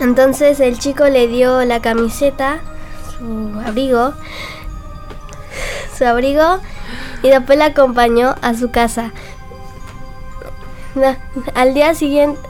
[0.00, 2.58] Entonces el chico le dio la camiseta,
[3.16, 4.12] su abrigo,
[5.96, 6.58] su abrigo
[7.22, 9.12] y después la acompañó a su casa.
[11.54, 12.40] Al día siguiente,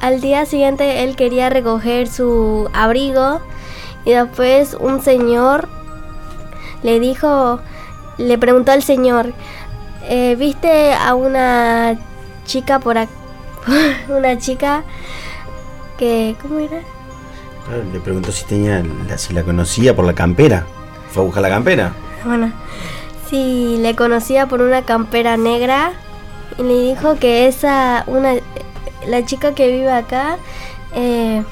[0.00, 3.40] al día siguiente él quería recoger su abrigo
[4.04, 5.68] y después un señor
[6.82, 7.60] le dijo,
[8.18, 9.32] le preguntó al señor,
[10.08, 11.98] eh, ¿viste a una
[12.44, 13.12] chica por aquí?
[14.08, 14.82] una chica
[15.98, 16.80] que, ¿cómo era?
[17.66, 20.66] Claro, le preguntó si tenía la, si la conocía por la campera.
[21.10, 21.92] Fue a buscar la campera.
[22.24, 22.52] Bueno,
[23.28, 25.92] sí, le conocía por una campera negra
[26.58, 28.34] y le dijo que esa, una,
[29.06, 30.38] la chica que vive acá,
[30.94, 31.42] eh,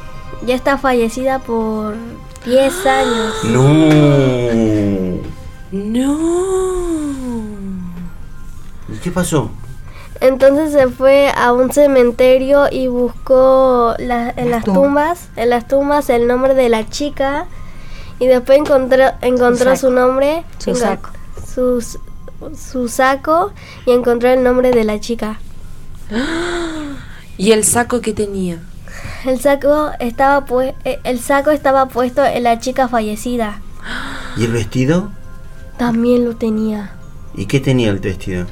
[0.42, 1.94] ya está fallecida por
[2.44, 3.34] 10 años.
[3.44, 5.20] No.
[5.72, 6.18] No.
[8.92, 9.50] ¿Y qué pasó?
[10.20, 16.10] Entonces se fue a un cementerio y buscó la- en las tumbas, en las tumbas
[16.10, 17.46] el nombre de la chica
[18.18, 21.10] y después encontró, encontró su nombre, Su saco.
[21.54, 21.98] sus-
[22.58, 23.52] su saco
[23.86, 25.38] y encontró el nombre de la chica.
[27.38, 28.58] ¿Y el saco que tenía?
[29.24, 33.60] El saco estaba pue- eh, el saco estaba puesto en la chica fallecida.
[34.36, 35.10] ¿Y el vestido?
[35.76, 36.92] También lo tenía.
[37.34, 38.46] ¿Y qué tenía el vestido?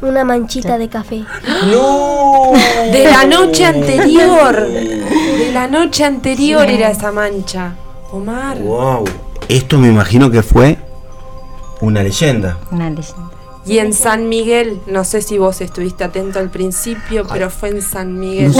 [0.00, 1.24] Una manchita de café.
[1.70, 2.52] ¡No!
[2.92, 4.66] De la noche anterior.
[4.68, 7.74] De la noche anterior era esa mancha.
[8.10, 8.58] Omar.
[8.58, 9.04] ¡Wow!
[9.48, 10.76] Esto me imagino que fue
[11.80, 12.58] una leyenda.
[12.72, 13.30] Una leyenda.
[13.64, 17.80] Y en San Miguel, no sé si vos estuviste atento al principio, pero fue en
[17.82, 18.52] San Miguel.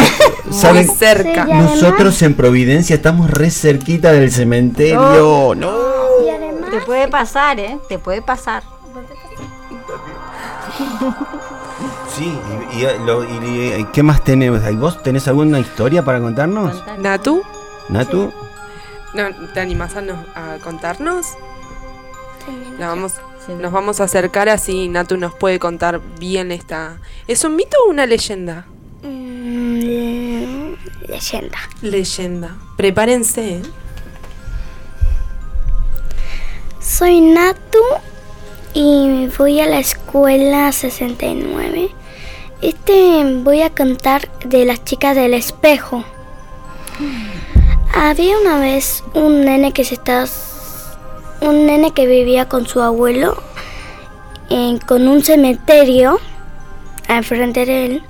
[0.45, 0.89] Muy ¿Saben?
[0.89, 1.45] cerca.
[1.45, 5.55] Nosotros en Providencia estamos re cerquita del cementerio.
[5.57, 5.73] No.
[6.71, 7.79] Te puede pasar, ¿eh?
[7.89, 8.63] Te puede pasar.
[12.17, 12.33] Sí,
[12.75, 14.61] y, y, lo- y- y- ¿qué más tenemos?
[14.71, 16.83] ¿Y ¿Vos tenés alguna historia para contarnos?
[16.99, 17.43] ¿Natu?
[17.89, 18.33] ¿Natu?
[19.15, 21.27] No, ¿Te animás a, nos- a contarnos?
[22.79, 23.15] La vamos,
[23.49, 26.99] nos vamos a acercar así Natu nos puede contar bien esta...
[27.27, 28.67] ¿Es un mito o una leyenda?
[29.03, 30.75] Mm,
[31.09, 31.59] leyenda.
[31.83, 32.57] Leyenda.
[32.77, 33.57] Prepárense.
[33.57, 33.63] ¿eh?
[36.81, 37.79] Soy Natu
[38.75, 41.91] y voy a la escuela 69.
[42.61, 46.05] Este voy a contar de las chicas del espejo.
[47.95, 50.27] Había una vez un nene que se estaba
[51.43, 53.37] un nene que vivía con su abuelo
[54.49, 56.19] en- con un cementerio
[57.09, 58.03] enfrente de él.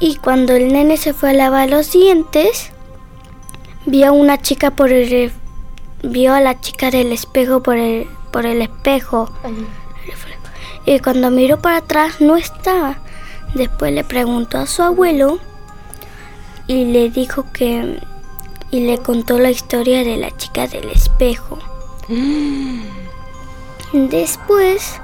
[0.00, 2.70] Y cuando el nene se fue a lavar los dientes,
[3.86, 5.32] vio una chica por el
[6.02, 9.30] vio a la chica del espejo por el por el espejo
[10.84, 12.98] y cuando miró para atrás no estaba.
[13.54, 15.38] Después le preguntó a su abuelo
[16.66, 17.98] y le dijo que
[18.70, 21.58] y le contó la historia de la chica del espejo.
[23.92, 25.00] Después,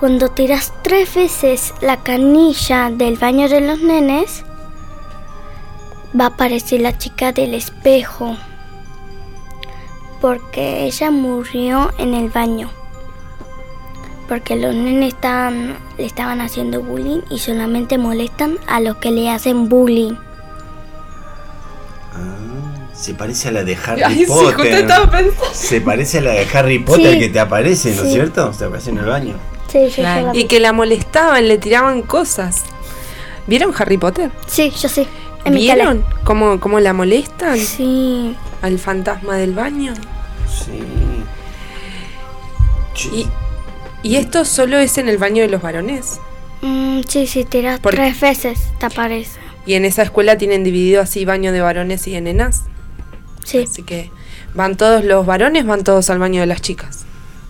[0.00, 4.44] cuando tiras tres veces la canilla del baño de los nenes,
[6.18, 8.36] va a aparecer la chica del espejo.
[10.20, 12.70] Porque ella murió en el baño.
[14.28, 15.14] Porque los nenes
[15.98, 20.14] le estaban haciendo bullying y solamente molestan a los que le hacen bullying.
[22.94, 24.56] Se parece a la de Harry Ay, sí, Potter.
[24.86, 25.32] pensando.
[25.52, 27.18] Se parece a la de Harry Potter Sí.
[27.18, 28.14] que te aparece, ¿no es Sí.
[28.14, 28.52] cierto?
[28.52, 29.34] Se aparece en el baño.
[29.70, 30.40] Sí, yo la vi.
[30.40, 32.62] Y que la molestaban, le tiraban cosas.
[33.46, 34.30] ¿Vieron Harry Potter?
[34.46, 35.06] Sí, yo sí.
[35.44, 37.58] En mi ¿Vieron cómo, cómo la molestan?
[37.58, 38.34] Sí.
[38.62, 39.92] Al fantasma del baño.
[40.48, 40.80] Sí.
[43.12, 43.26] Y,
[44.08, 46.20] y esto solo es en el baño de los varones.
[46.62, 49.38] Mm, sí, si tiras tres veces te aparece.
[49.66, 52.62] Y en esa escuela tienen dividido así baño de varones y de nenas.
[53.44, 53.64] Sí.
[53.70, 54.10] Así que
[54.54, 57.04] van todos los varones, van todos al baño de las chicas.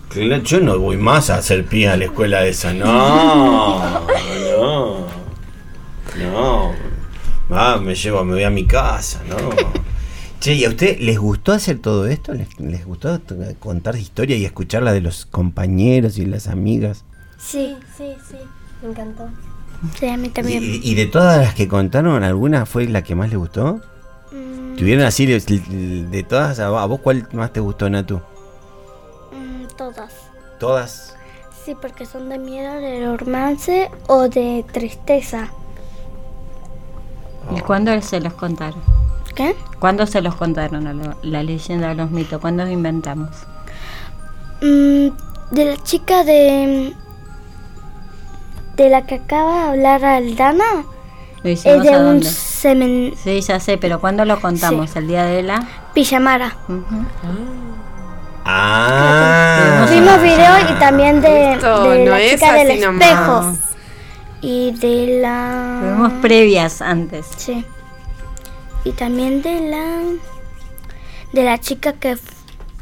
[0.09, 2.73] Claro, Yo no voy más a hacer pie a la escuela esa.
[2.73, 2.85] No,
[4.57, 5.07] no.
[6.17, 6.71] No.
[7.49, 9.37] Ah, me llevo, me voy a mi casa, no.
[10.39, 12.33] Che, ¿y a usted les gustó hacer todo esto?
[12.33, 13.19] ¿Les, les gustó
[13.59, 17.03] contar historia y escucharla de los compañeros y las amigas?
[17.37, 18.37] Sí, sí, sí.
[18.81, 19.27] Me encantó.
[19.99, 20.63] Sí, a mí también.
[20.63, 23.81] ¿Y, y de todas las que contaron, alguna fue la que más les gustó?
[24.77, 26.59] ¿Tuvieron así de, de todas?
[26.59, 28.21] ¿A vos cuál más te gustó, Natu?
[29.31, 30.13] mm, todas.
[30.59, 31.15] ¿Todas?
[31.63, 35.49] Sí, porque son de miedo, de romance o de tristeza.
[37.55, 38.81] ¿Y cuándo se los contaron?
[39.35, 39.55] ¿Qué?
[39.79, 42.39] ¿Cuándo se los contaron a lo- la leyenda de los mitos?
[42.41, 43.29] ¿Cuándo los inventamos?
[44.61, 45.09] Mm,
[45.51, 46.93] de la chica de.
[48.75, 50.85] de la que acaba de hablar Aldana.
[51.43, 52.21] ¿Lo Es hicimos de a un
[53.23, 54.89] Sí, ya sé, pero ¿cuándo lo contamos?
[54.91, 54.99] Sí.
[54.99, 55.67] ¿El día de la...?
[55.93, 56.55] Pijamara.
[58.45, 59.87] Ah.
[59.89, 63.01] Vimos video y también de, Esto de no la es chica del nomás.
[63.01, 63.57] espejo.
[64.41, 65.79] Y de la.
[65.81, 67.25] Tuvimos previas antes.
[67.37, 67.65] Sí.
[68.83, 70.01] Y también de la.
[71.33, 72.17] de la chica que,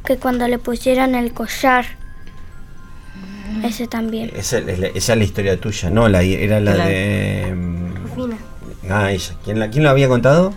[0.05, 1.85] que cuando le pusieron el collar.
[3.63, 4.31] Ese también.
[4.35, 7.55] Esa es la, esa es la historia tuya, no, la, era la La- de...
[8.03, 8.35] Rufina.
[8.89, 9.33] Ah, ella.
[9.43, 10.53] ¿Quién, la, ¿Quién lo había contado?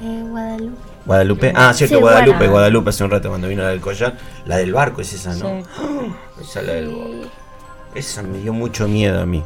[0.00, 0.76] Eh, Guadalupe.
[1.04, 1.52] Guadalupe.
[1.56, 2.30] Ah, cierto, Sí, Guadalupe.
[2.30, 2.48] Guadalupe.
[2.52, 4.16] Guadalupe hace un rato cuando vino la del collar.
[4.46, 5.46] La del barco es esa, ¿no?
[5.48, 6.10] Sí.
[6.42, 7.28] Esa es la del
[7.94, 9.42] Esa me dio mucho miedo a mí.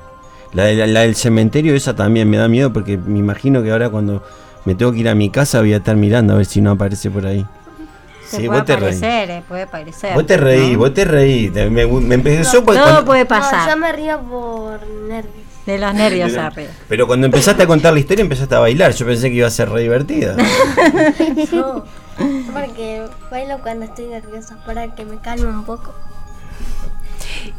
[0.53, 3.71] La, de- la, la del cementerio, esa también me da miedo porque me imagino que
[3.71, 4.23] ahora cuando
[4.65, 6.71] me tengo que ir a mi casa voy a estar mirando a ver si no
[6.73, 7.45] aparece por ahí.
[8.27, 10.15] Se Sí, puede vos te aparecer, eh, puede aparecer.
[10.15, 10.79] Vos te reí, ¿no?
[10.81, 11.49] vos te reí.
[11.51, 13.69] Me, me empezó porque Todo cuando- puede pasar.
[13.71, 15.46] yo me río por nervios.
[15.67, 16.71] De los nervios Pero- arriba.
[16.89, 18.93] Pero cuando empezaste a contar la historia empezaste a bailar.
[18.95, 20.37] Yo pensé que iba a ser re divertida.
[21.53, 21.85] No,
[22.53, 25.93] porque bailo cuando estoy nerviosa para que me calme un poco.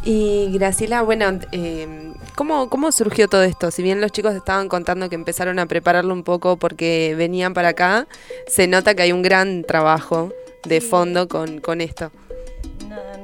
[0.04, 3.72] Y Graciela, bueno, eh, ¿cómo, ¿cómo surgió todo esto?
[3.72, 7.70] Si bien los chicos estaban contando que empezaron a prepararlo un poco porque venían para
[7.70, 8.08] acá,
[8.48, 10.32] se nota que hay un gran trabajo
[10.66, 12.12] de fondo con, con esto.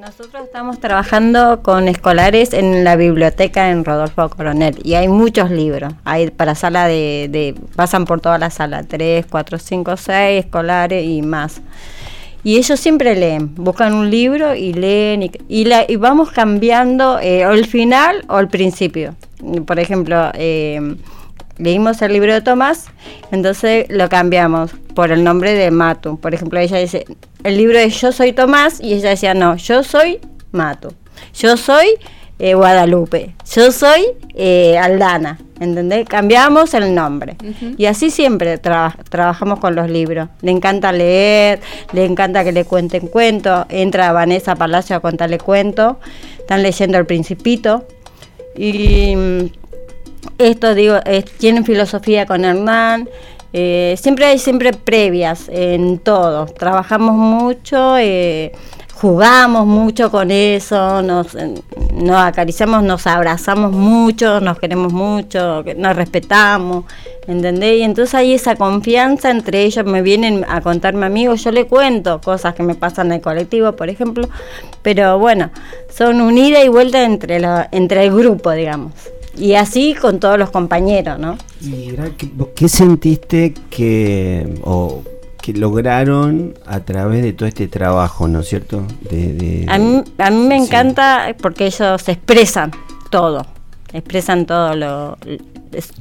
[0.04, 5.93] Nosotros estamos trabajando con escolares en la biblioteca en Rodolfo Coronel y hay muchos libros.
[6.04, 11.06] Hay para sala de, de- pasan por toda la sala, 3, 4, 5, 6 escolares
[11.06, 11.62] y más.
[12.43, 17.18] Y ellos siempre leen, buscan un libro y leen y, y la- y vamos cambiando
[17.22, 19.16] eh, o el final o el principio.
[19.66, 20.95] Por ejemplo, eh,
[21.64, 22.86] leímos el libro de Tomás,
[23.32, 26.20] entonces lo cambiamos por el nombre de Matu.
[26.20, 27.05] Por ejemplo, ella dice,
[27.43, 30.20] el libro es Yo soy Tomás y ella decía, no, yo soy
[30.51, 30.93] Matu.
[31.34, 31.88] Yo soy
[32.39, 33.34] eh, Guadalupe.
[33.55, 34.01] Yo soy
[34.36, 35.39] eh, Aldana.
[35.59, 36.05] ¿Entendés?
[36.09, 37.38] Cambiamos el nombre.
[37.78, 40.28] Y así siempre traba- trabajamos con los libros.
[40.41, 41.61] Le encanta leer,
[41.93, 43.66] le encanta que le cuenten cuentos.
[43.70, 45.95] Entra Vanessa Palacio a contarle cuentos.
[46.38, 47.88] Están leyendo El Principito.
[48.57, 49.45] Y mm,
[50.38, 50.96] esto digo,
[51.38, 53.10] tienen filosofía con Hernán.
[53.54, 56.48] eh, siempre hay siempre previas en todo.
[56.48, 58.52] Trabajamos mucho, eh,
[58.96, 61.54] jugamos mucho con eso, nos, eh,
[61.94, 66.86] nos acariciamos, nos abrazamos mucho, nos queremos mucho, nos respetamos,
[67.28, 67.80] ¿entendés?
[67.80, 72.22] Y entonces hay esa confianza entre ellos, me vienen a contarme amigos, yo le cuento
[72.22, 74.30] cosas que me pasan en el colectivo, por ejemplo,
[74.82, 75.52] pero bueno,
[75.90, 79.12] son unida y vuelta entre el grupo, digamos.
[79.38, 81.38] Y así con todos los compañeros, ¿no?
[81.62, 85.02] ¿Y ¿qué, qué sentiste que, o
[85.42, 88.84] que lograron a través de todo este trabajo, ¿no es cierto?
[89.10, 90.66] De, de- A mí, a mí me Sí.
[90.66, 92.72] encanta porque ellos expresan
[93.10, 93.46] todo,
[93.92, 95.18] expresan todo lo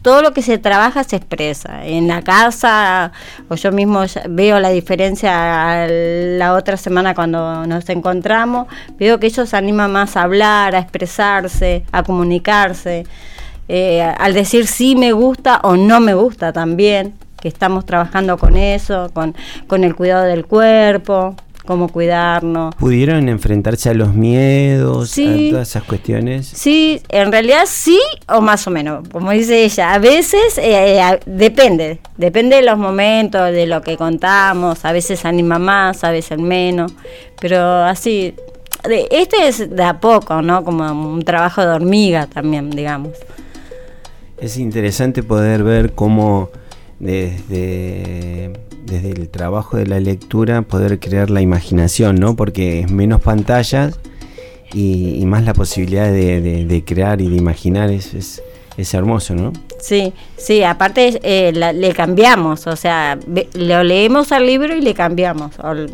[0.03, 1.85] todo lo que se trabaja se expresa.
[1.85, 3.13] En la casa
[3.49, 8.67] o yo mismo veo la diferencia la otra semana cuando nos encontramos,
[8.99, 13.05] veo que ellos se animan más a hablar, a expresarse, a comunicarse,
[13.69, 18.57] eh, al decir sí me gusta o no me gusta también, que estamos trabajando con
[18.57, 19.35] eso, con,
[19.67, 21.35] con el cuidado del cuerpo,
[21.67, 22.75] cómo cuidarnos.
[22.77, 25.49] ¿Pudieron enfrentarse a los miedos, Sí.
[25.49, 26.47] a todas esas cuestiones?
[26.47, 31.21] Sí, en realidad sí o más o menos, como dice ella, a veces eh, a-
[31.27, 36.39] depende, depende de los momentos, de lo que contamos, a veces anima más, a veces
[36.39, 36.93] menos,
[37.41, 38.35] pero así,
[38.89, 40.65] de- este es de a poco, ¿no?
[40.65, 43.13] Como un trabajo de hormiga también, digamos.
[44.41, 46.51] Es interesante poder ver cómo
[46.99, 48.53] desde,
[48.85, 52.37] desde el trabajo de la lectura poder crear la imaginación, ¿no?
[52.37, 53.99] Porque es menos pantallas
[54.73, 58.43] y, y más la posibilidad de, de- de crear y de imaginar es, es,
[58.77, 59.53] es hermoso, ¿no?
[59.81, 63.19] Sí, sí, aparte eh, la- le cambiamos, o sea,
[63.55, 65.59] lo leemos al libro y le cambiamos.
[65.61, 65.91] al-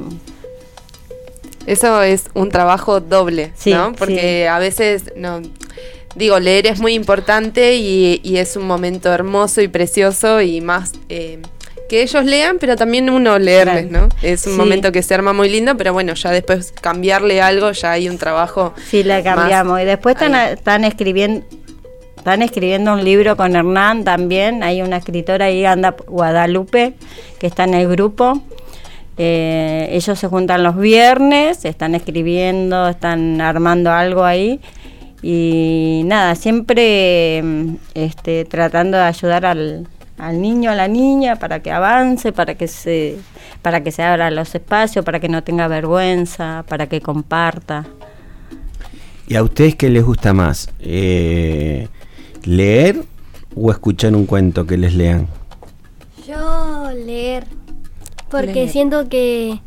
[1.67, 3.93] Eso es un trabajo doble, Sí, ¿no?
[3.93, 5.43] Porque a veces, no,
[6.17, 10.93] digo, leer es muy importante y, y es un momento hermoso y precioso y más
[11.11, 11.41] eh,
[11.89, 14.09] que ellos lean, pero también uno leerles, ¿no?
[14.23, 14.59] Es un Sí.
[14.59, 18.19] momento que se arma muy lindo, pero bueno, ya después cambiarle algo, ya hay un
[18.19, 18.75] trabajo.
[18.89, 19.81] Sí, la cambiamos.
[19.81, 21.45] Y después están, están escribiendo
[22.17, 24.63] están escribiendo un libro con Hernán también.
[24.63, 26.93] Hay una escritora ahí, anda Guadalupe,
[27.39, 28.43] que está en el grupo.
[29.17, 34.61] Eh, ellos se juntan los viernes, están escribiendo, están armando algo ahí.
[35.23, 39.87] Y nada, siempre mm, este, tratando de ayudar al,
[40.19, 43.19] al niño, a la niña, para que avance, para que se
[43.63, 47.87] para que se abran los espacios, para que no tenga vergüenza, para que comparta.
[49.27, 50.71] ¿Y a ustedes qué les gusta más?
[50.81, 51.89] Eh,
[52.45, 53.05] ¿Leer
[53.55, 55.29] o escuchar un cuento que les lean?
[56.27, 57.47] Yo leer,
[58.31, 58.69] porque Leer.
[58.69, 59.61] siento que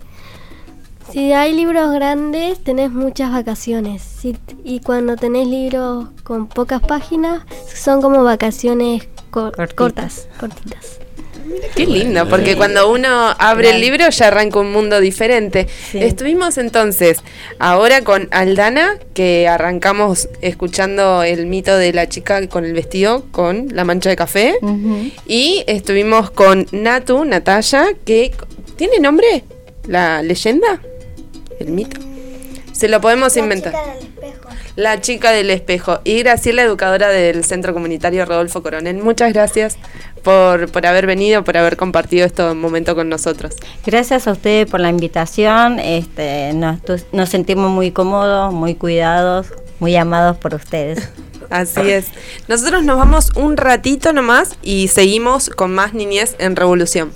[1.12, 7.44] si hay libros grandes tenés muchas vacaciones Si- y cuando tenés libros con pocas páginas
[7.74, 11.00] son como vacaciones cor- cortas, cortitas.
[11.76, 15.68] Qué lindo, porque cuando uno abre el libro ya arranca un mundo diferente.
[15.94, 17.18] Estuvimos entonces
[17.60, 23.68] ahora con Aldana, que arrancamos escuchando el mito de la chica con el vestido con
[23.74, 24.56] la mancha de café.
[25.26, 28.32] Y estuvimos con Natu, Natalia, que
[28.78, 29.44] ¿tiene nombre?
[29.88, 30.80] ¿La leyenda?
[31.62, 32.00] ¿El mito?
[32.72, 33.74] Se lo podemos inventar.
[34.76, 36.00] La chica del espejo.
[36.04, 38.98] Y Graciela, educadora del Centro Comunitario Rodolfo Coronel.
[38.98, 39.78] Muchas gracias
[40.24, 43.56] por, por haber venido, por haber compartido este momento con nosotros.
[43.86, 45.80] Gracias a ustedes por la invitación.
[45.80, 46.80] Este, nos,
[47.12, 49.48] nos sentimos muy cómodos, muy cuidados,
[49.80, 51.10] muy amados por ustedes.
[51.52, 52.08] Así es.
[52.48, 57.12] Nosotros nos vamos un ratito nomás y seguimos con más niñez en Revolución.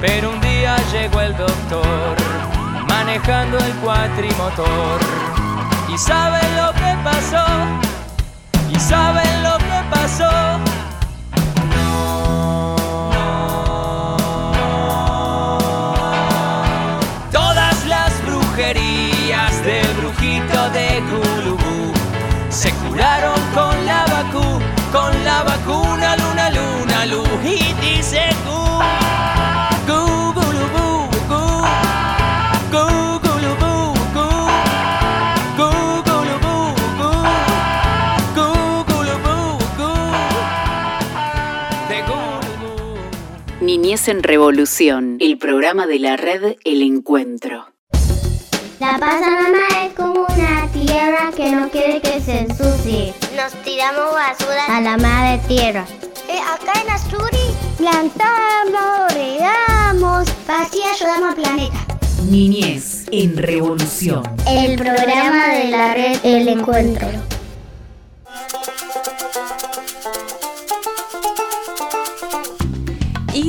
[0.00, 2.16] Pero un día llegó el doctor
[2.88, 5.00] manejando el cuatrimotor.
[5.92, 7.44] ¿Y saben lo que pasó?
[8.70, 10.67] ¿Y saben lo que pasó?
[43.68, 47.66] Niñez en Revolución, el programa de la red El Encuentro.
[48.80, 53.12] La pasa mamá es como una tierra que no quiere que se ensucie.
[53.36, 55.84] Nos tiramos basura a la madre tierra.
[56.30, 61.86] Eh, acá en Asturi plantamos, regamos, así ayudamos al planeta.
[62.30, 64.22] Niñez en Revolución.
[64.46, 67.08] El programa de la red El Encuentro.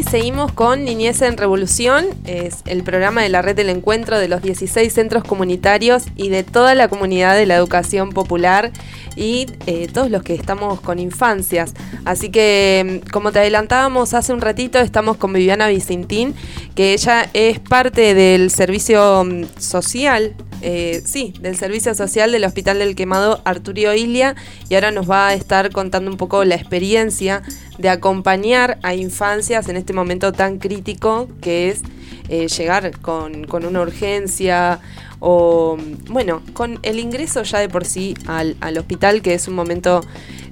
[0.09, 4.41] Seguimos con Niñez en Revolución, es el programa de la red del encuentro de los
[4.41, 8.71] 16 centros comunitarios y de toda la comunidad de la educación popular
[9.15, 11.75] y eh, todos los que estamos con infancias.
[12.05, 16.33] Así que, mm, como te adelantábamos hace un ratito, estamos con Viviana Vicentín,
[16.73, 22.79] que ella es parte del servicio mm, social eh, sí, del Servicio Social del Hospital
[22.79, 24.35] del Quemado Arturio Ilia
[24.67, 27.43] y ahora nos va a estar contando un poco la experiencia
[27.77, 31.81] de acompañar a infancias en este momento tan crítico que es
[32.27, 34.79] eh, llegar con, una urgencia
[35.19, 35.77] o,
[36.09, 40.01] bueno, con el ingreso ya de por sí al, al hospital que es un momento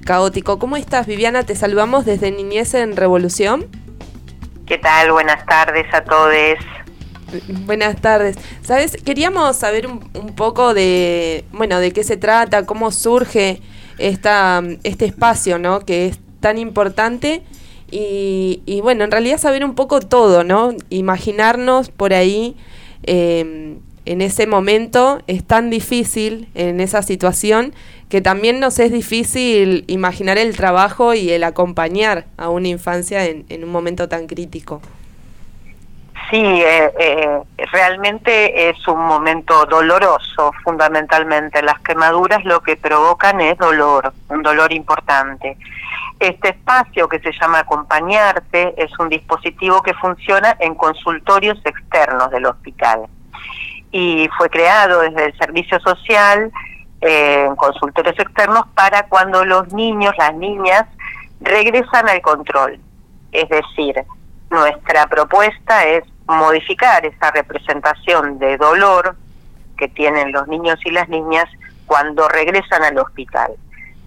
[0.04, 0.58] caótico.
[0.58, 1.42] ¿Cómo estás, Viviana?
[1.42, 3.66] Te saludamos desde Niñez en Revolución.
[4.66, 5.12] ¿Qué tal?
[5.12, 6.58] Buenas tardes a todos.
[7.66, 8.36] Buenas tardes.
[8.62, 10.00] Sabes, queríamos saber un,
[10.34, 13.60] poco de, bueno, de qué se trata, cómo surge
[13.98, 15.80] esta, este espacio, ¿no?
[15.80, 17.42] Que es tan importante
[17.90, 20.74] y, bueno, en realidad saber un poco todo, ¿no?
[20.90, 22.56] Imaginarnos por ahí
[23.02, 27.74] em, en ese momento es tan difícil en esa situación
[28.08, 33.44] que también nos es difícil imaginar el trabajo y el acompañar a una infancia en,
[33.50, 34.80] en un momento tan crítico.
[36.30, 37.40] Sí, eh, eh,
[37.72, 41.62] realmente es un momento doloroso, fundamentalmente.
[41.62, 45.56] Las quemaduras lo que provocan es dolor, un dolor importante.
[46.20, 52.44] Este espacio que se llama Acompañarte es un dispositivo que funciona en consultorios externos del
[52.44, 53.06] hospital
[53.90, 56.52] y fue creado desde el servicio social
[57.00, 60.84] eh, en consultorios externos para cuando los niños, las niñas
[61.40, 62.78] regresan al control.
[63.32, 63.94] Es decir,
[64.50, 69.16] nuestra propuesta es modificar esa representación de dolor
[69.76, 71.46] que tienen los niños y las niñas
[71.86, 73.52] cuando regresan al hospital.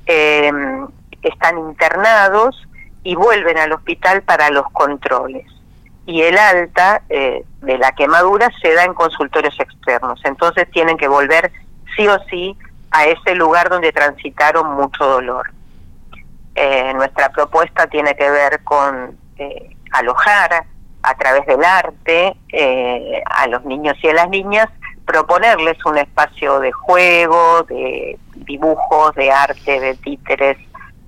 [0.05, 0.88] Em,
[1.24, 2.67] están internados
[3.03, 5.45] y vuelven al hospital para los controles.
[6.05, 10.19] Y el alta eh, de la quemadura se da en consultorios externos.
[10.24, 11.51] Entonces tienen que volver
[11.95, 12.57] sí o sí
[12.91, 15.51] a ese lugar donde transitaron mucho dolor.
[16.53, 20.65] Eh, nuestra propuesta tiene que ver con eh, alojar
[21.04, 24.68] a través del arte eh, a los niños y a las niñas,
[25.06, 30.58] proponerles un espacio de juego, de dibujos, de arte, de títeres,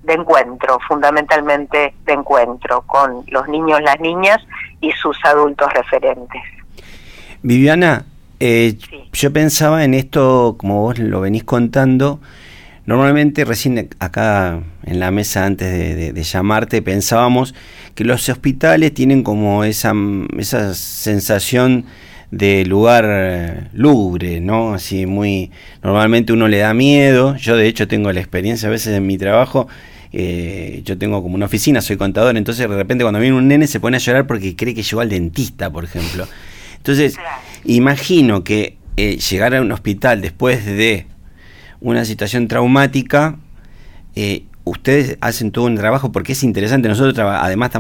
[0.04, 4.38] de encuentro, fundamentalmente de encuentro con los niños, las niñas
[4.82, 6.41] y sus adultos referentes.
[7.41, 8.06] Viviana,
[8.39, 8.78] eh,
[9.14, 12.20] yo pensaba en esto, como vos lo venís contando,
[12.86, 17.56] Normalmente recién acá en la mesa antes de, llamarte pensábamos
[17.96, 19.94] que los hospitales tienen como esa,
[20.38, 21.86] esa sensación
[22.30, 24.74] de lugar eh, lúgubre, ¿no?
[24.74, 25.52] Así muy...
[25.82, 29.18] Normalmente uno le da miedo, yo de hecho tengo la experiencia a veces en mi
[29.18, 29.68] trabajo,
[30.12, 33.68] eh, yo tengo como una oficina, soy contador, entonces de repente cuando viene un nene
[33.68, 36.28] se pone a llorar porque cree que llegó al dentista, por ejemplo.
[36.78, 37.18] Entonces,
[37.66, 41.06] imagino que eh, llegar a un hospital después de
[41.84, 43.36] una situación traumática,
[44.16, 46.88] eh, ustedes hacen todo un trabajo porque es interesante.
[46.88, 47.72] Nosotros, además,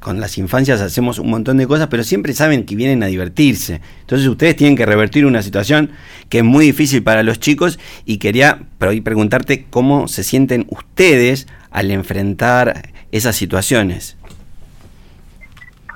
[0.00, 3.80] con las infancias hacemos un montón de cosas, pero siempre saben que vienen a divertirse.
[4.00, 5.90] Entonces, ustedes tienen que revertir una situación
[6.28, 11.90] que es muy difícil para los chicos y quería preguntarte cómo se sienten ustedes al
[11.90, 14.16] enfrentar esas situaciones.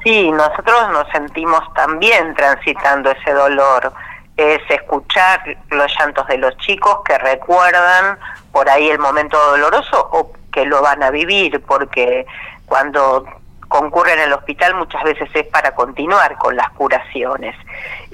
[0.03, 3.93] Sí, nosotros nos sentimos también transitando ese dolor
[4.37, 8.19] es escuchar los llantos de los chicos que recuerdan
[8.51, 12.27] por ahí el momento doloroso o que lo van a vivir, porque
[12.67, 13.25] cuando
[13.69, 17.57] concurren al hospital muchas veces es para continuar con las curaciones.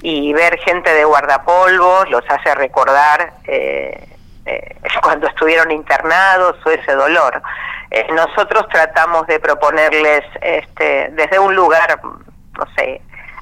[0.01, 4.07] Y ver gente de guardapolvos los hace recordar eh,
[4.45, 7.41] eh, cuando estuvieron internados o ese dolor.
[7.91, 13.01] Eh, nosotros tratamos de proponerles este, desde un lugar, no sé,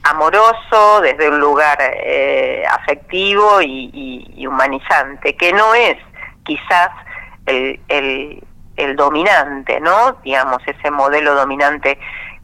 [0.09, 5.97] amoroso, desde un lugar eh, afectivo y, humanizante, que no es
[6.43, 6.89] quizás
[7.45, 10.13] el, el, dominante, ¿no?
[10.23, 11.99] Digamos, ese modelo dominante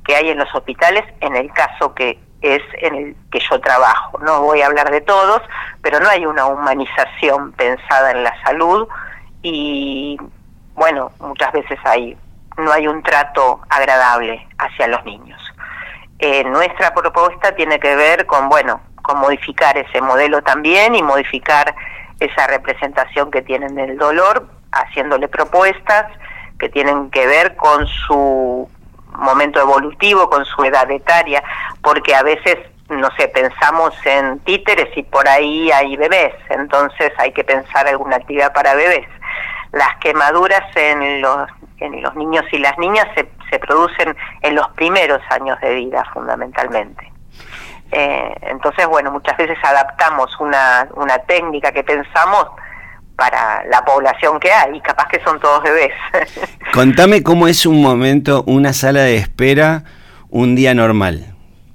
[0.05, 4.19] que hay en los hospitales, en el caso que es en el que yo trabajo.
[4.19, 5.41] No voy a hablar de todos,
[5.81, 8.87] pero no hay una humanización pensada en la salud
[9.41, 10.17] y,
[10.75, 12.17] bueno, muchas veces hay,
[12.57, 15.42] no hay un trato agradable hacia los niños.
[16.19, 21.75] Eh, nuestra propuesta tiene que ver con, bueno, con modificar ese modelo también y modificar
[22.19, 26.05] esa representación que tienen del dolor, haciéndole propuestas
[26.59, 28.69] que tienen que ver con su
[29.17, 31.43] momento evolutivo, con su edad etaria,
[31.81, 32.57] porque a veces,
[32.89, 38.15] no sé, pensamos en títeres y por ahí hay bebés, entonces hay que pensar alguna
[38.15, 39.07] actividad para bebés.
[39.71, 41.49] Las quemaduras en los,
[41.79, 46.03] en los niños y las niñas se se producen en los primeros años de vida
[46.11, 47.11] fundamentalmente.
[47.91, 52.47] Eh, entonces, bueno, muchas veces adaptamos una, una técnica que pensamos
[53.15, 55.93] para la población que hay, y capaz que son todos bebés.
[56.73, 59.83] Contame cómo es un momento, una sala de espera,
[60.29, 61.27] un día normal.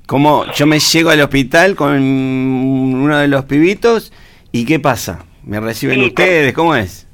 [0.08, 4.12] ¿Cómo yo me llego al hospital con uno de los pibitos
[4.50, 5.20] y qué pasa?
[5.44, 6.52] ¿Me reciben Sí, ustedes?
[6.54, 7.06] ¿Cómo es?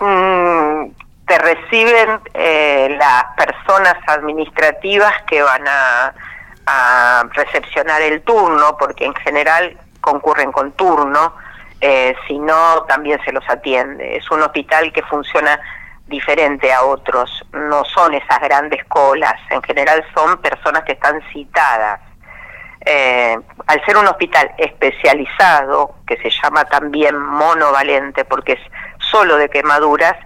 [0.00, 0.90] Mm,
[1.28, 6.14] te reciben eh, las personas administrativas que van a,
[7.32, 11.34] recepcionar el turno, porque en general concurren con turno,
[11.80, 14.16] eh, si no también se los atiende.
[14.18, 15.58] Es un hospital que funciona
[16.06, 22.00] diferente a otros, no son esas grandes colas, en general son personas que están citadas.
[22.84, 28.60] Eh, al ser un hospital especializado, que se llama también monovalente porque es
[28.98, 30.16] solo de quemaduras,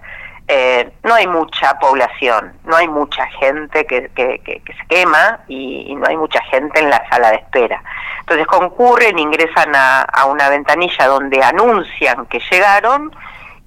[0.47, 5.95] eh, no hay mucha población, no hay mucha gente que, que- se quema y, y
[5.95, 7.81] no hay mucha gente en la sala de espera.
[8.19, 13.11] Entonces concurren, ingresan a, a una ventanilla donde anuncian que llegaron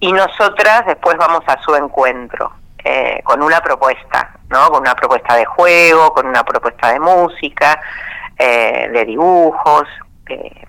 [0.00, 2.52] y nosotras después vamos a su encuentro
[2.84, 4.68] eh, con una propuesta, ¿no?
[4.70, 7.80] Con una propuesta de juego, con una propuesta de música,
[8.38, 9.88] eh, de dibujos,
[10.28, 10.65] eh,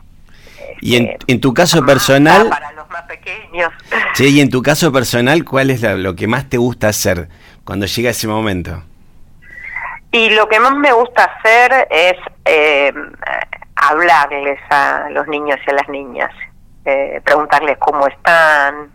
[0.81, 3.71] Y en, en tu caso personal, para los más pequeños.
[4.13, 7.29] sí, y en tu caso personal, ¿cuál es la- lo que más te gusta hacer
[7.63, 8.83] cuando llega ese momento?
[10.11, 12.13] Y lo que más me gusta hacer es
[12.45, 12.93] eh,
[13.75, 16.31] hablarles a los niños y a las niñas,
[16.85, 18.89] eh, preguntarles cómo están,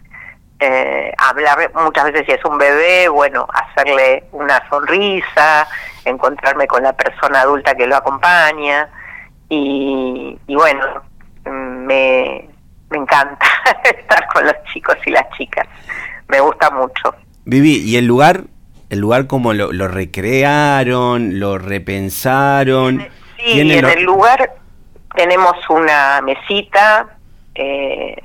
[0.59, 5.66] eh, hablar muchas veces si es un bebé, bueno, hacerle una sonrisa,
[6.05, 8.89] encontrarme con la persona adulta que lo acompaña
[9.49, 10.85] y, y bueno,
[11.87, 12.49] me,
[12.91, 13.47] me encanta
[13.85, 15.66] estar con los chicos y las chicas,
[16.28, 17.14] me gusta mucho.
[17.45, 18.45] Vivi, ¿y el lugar?
[18.91, 23.01] ¿El lugar como lo, lo recrearon, lo repensaron?
[23.39, 24.53] Sí, ¿Tienen en lo- el lugar
[25.16, 27.07] tenemos una mesita
[27.55, 28.16] eh,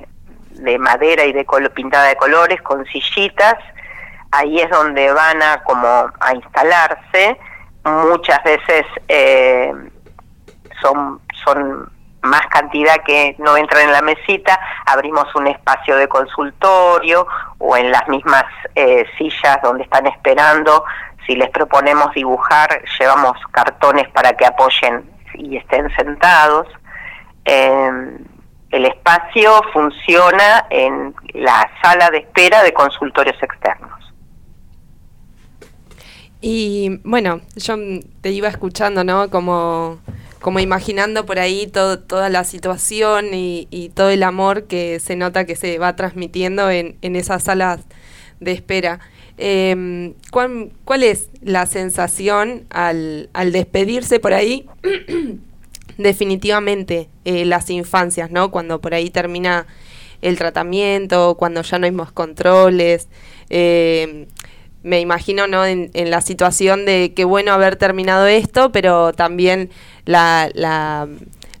[0.52, 3.54] de madera y de pintada de colores con sillitas.
[4.30, 5.86] Ahí es donde van a como
[6.20, 7.36] a instalarse.
[7.84, 9.72] Muchas veces eh,
[10.82, 11.90] son son
[12.22, 14.58] más cantidad que no entran en la mesita.
[14.86, 17.26] Abrimos un espacio de consultorio
[17.58, 18.44] o en las mismas
[18.74, 20.84] eh, sillas donde están esperando.
[21.26, 26.66] Si les proponemos dibujar, llevamos cartones para que apoyen y estén sentados.
[27.44, 27.90] Eh,
[28.70, 33.98] el espacio funciona en la sala de espera de consultorios externos.
[36.40, 37.74] Y bueno, yo
[38.20, 39.30] te iba escuchando, ¿no?
[39.30, 39.98] Como,
[40.40, 45.16] como imaginando por ahí todo, toda la situación y, y todo el amor que se
[45.16, 47.80] nota que se va transmitiendo en, esas salas
[48.40, 49.00] de espera.
[49.36, 54.66] Em, ¿cuál, ¿Cuál es la sensación al, despedirse por ahí?
[55.98, 58.50] Definitivamente eh, las infancias, ¿no?
[58.50, 59.66] Cuando por ahí termina
[60.22, 63.08] el tratamiento, cuando ya no hay más controles.
[63.50, 64.26] em,
[64.84, 69.70] me imagino no en, en la situación de qué bueno haber terminado esto, pero también
[70.08, 71.06] la, la,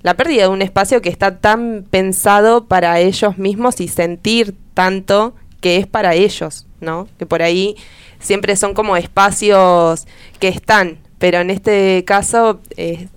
[0.00, 5.34] la pérdida de un espacio que está tan pensado para ellos mismos y sentir tanto
[5.60, 7.08] que es para ellos, ¿no?
[7.18, 7.76] Que por ahí
[8.20, 10.06] siempre son como espacios
[10.40, 13.08] que están, pero en este caso eh,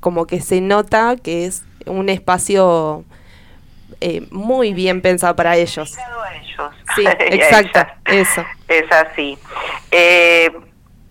[0.00, 3.04] como que se nota que es un espacio
[4.00, 5.96] eh, muy bien pensado para ellos.
[6.96, 8.44] Sí, exacto, eso.
[8.66, 9.38] Es así.
[9.92, 10.50] Eh,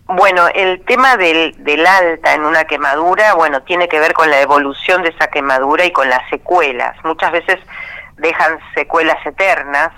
[0.10, 4.42] bueno, el tema del, del alta en una quemadura, bueno, tiene que ver con la
[4.42, 6.96] evolución de esa quemadura y con las secuelas.
[7.04, 7.60] Muchas veces
[8.18, 9.92] dejan secuelas eternas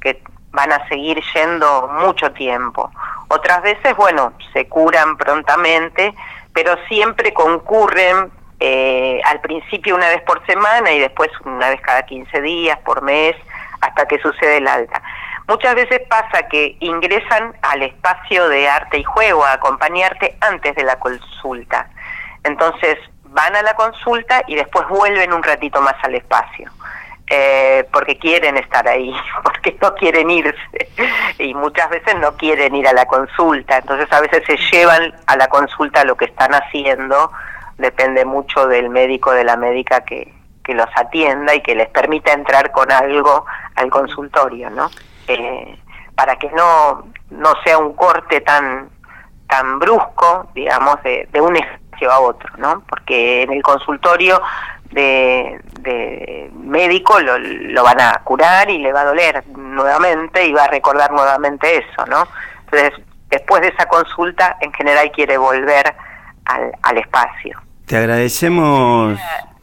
[0.00, 2.90] que van a seguir yendo mucho tiempo.
[3.28, 6.14] Otras veces, bueno, se curan prontamente,
[6.52, 12.04] pero siempre concurren eh, al principio una vez por semana y después una vez cada
[12.04, 13.36] 15 días, por mes,
[13.80, 15.00] hasta que sucede el alta.
[15.46, 20.84] Muchas veces pasa que ingresan al espacio de arte y juego a acompañarte antes de
[20.84, 21.88] la consulta.
[22.44, 26.70] Entonces van a la consulta y después vuelven un ratito más al espacio.
[27.30, 30.88] Eh, porque quieren estar ahí, porque no quieren irse
[31.38, 35.34] y muchas veces no quieren ir a la consulta, entonces a veces se llevan a
[35.36, 37.32] la consulta lo que están haciendo,
[37.78, 42.34] depende mucho del médico, de la médica que, que los atienda y que les permita
[42.34, 44.90] entrar con algo al consultorio, ¿no?
[45.28, 45.78] Eh,
[46.14, 48.88] para que no, no sea un corte tan,
[49.48, 52.82] tan brusco, digamos, de, de un espacio a otro, ¿no?
[52.88, 54.40] Porque en el consultorio
[54.90, 60.52] de, de médico lo, lo van a curar y le va a doler nuevamente y
[60.52, 62.28] va a recordar nuevamente eso, ¿no?
[62.64, 62.92] Entonces
[63.28, 65.94] después de esa consulta en general quiere volver
[66.44, 67.60] al, al espacio.
[67.86, 69.18] Te agradecemos.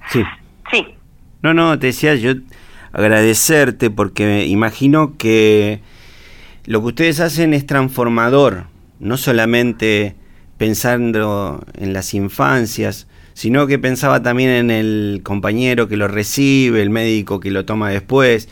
[0.10, 0.26] Sí.
[0.70, 0.98] Sí.
[1.42, 2.34] No, no, te decía yo
[2.94, 5.82] agradecerte porque imagino que
[6.66, 8.66] lo que ustedes hacen es transformador,
[9.00, 10.16] no solamente
[10.58, 16.90] pensando en las infancias, sino que pensaba también en el compañero que lo recibe, el
[16.90, 18.48] médico que lo toma después.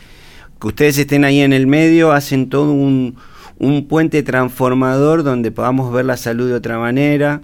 [0.60, 3.16] Que ustedes estén ahí en el medio hacen todo un,
[3.58, 7.42] un puente transformador donde podamos ver la salud de otra manera,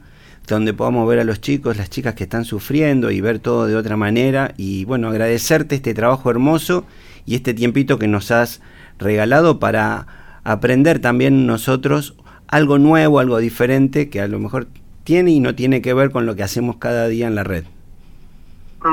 [0.55, 3.77] donde podamos ver a los chicos, las chicas que están sufriendo y ver todo de
[3.77, 4.53] otra manera.
[4.57, 6.87] Y bueno, agradecerte este trabajo hermoso
[7.25, 8.61] y este tiempito que nos has
[8.99, 10.07] regalado para
[10.45, 12.15] aprender también nosotros
[12.49, 14.69] algo nuevo, algo diferente que a lo mejor
[15.05, 17.65] tiene y no tiene que ver con lo que hacemos cada día en la red.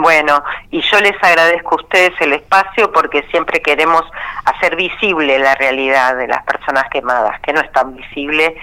[0.01, 4.01] Bueno, y yo les agradezco a ustedes el espacio porque siempre queremos
[4.45, 8.55] hacer visible la realidad de las personas quemadas, que no es tan visible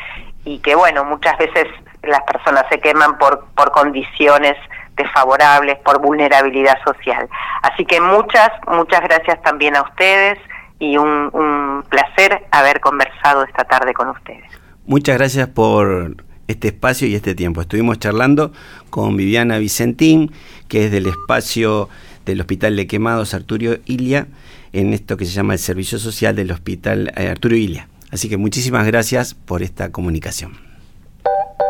[0.44, 1.66] y que bueno, muchas veces
[2.02, 4.56] las personas se queman por, por condiciones
[4.96, 7.28] desfavorables, por vulnerabilidad social.
[7.62, 10.38] Así que muchas, muchas gracias también a ustedes
[10.78, 14.44] y un, un placer haber conversado esta tarde con ustedes.
[14.86, 16.16] Muchas gracias por
[16.48, 17.60] este espacio y este tiempo.
[17.60, 18.52] Estuvimos charlando
[18.90, 20.32] con Viviana Vicentín,
[20.68, 21.88] que es del espacio
[22.26, 24.26] del Hospital de Quemados Arturo Ilia,
[24.72, 27.88] en esto que se llama el Servicio Social del Hospital eh, Arturo Ilia.
[28.10, 30.69] Así que muchísimas gracias por esta comunicación.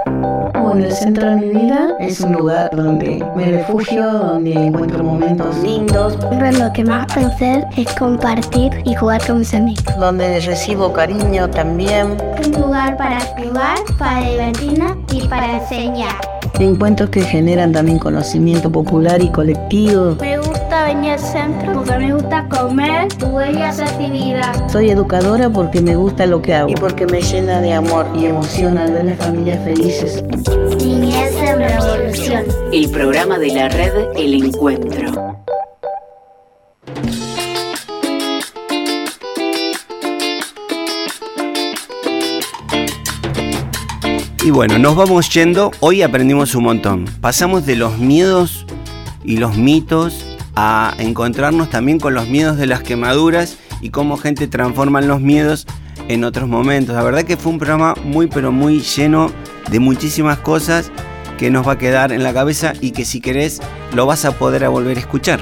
[0.06, 5.56] Bueno, el centro de mi vida es un lugar donde me refugio, donde encuentro momentos
[5.58, 6.16] lindos.
[6.30, 9.84] Pero lo que más puedo hacer es compartir y jugar con mis amigos.
[9.98, 12.16] Donde recibo cariño también.
[12.44, 16.39] Un lugar para jugar, para divertirnos y para enseñar.
[16.58, 20.16] Encuentros que generan también conocimiento popular y colectivo.
[20.20, 23.08] Me gusta venir al centro porque me gusta comer,
[23.64, 24.72] hacer actividades.
[24.72, 28.26] Soy educadora porque me gusta lo que hago y porque me llena de amor y
[28.26, 30.22] emoción al ver las familias felices.
[30.78, 32.44] Niñez en Revolución.
[32.72, 35.36] El programa de la red El Encuentro.
[44.42, 45.70] Y bueno, nos vamos yendo.
[45.80, 47.04] Hoy aprendimos un montón.
[47.20, 48.64] Pasamos de los miedos
[49.22, 50.24] y los mitos
[50.56, 55.66] a encontrarnos también con los miedos de las quemaduras y cómo gente transforma los miedos
[56.08, 56.94] en otros momentos.
[56.94, 59.30] La verdad que fue un programa muy pero muy lleno
[59.70, 60.90] de muchísimas cosas
[61.36, 63.60] que nos va a quedar en la cabeza y que si querés
[63.94, 65.40] lo vas a poder a volver a escuchar.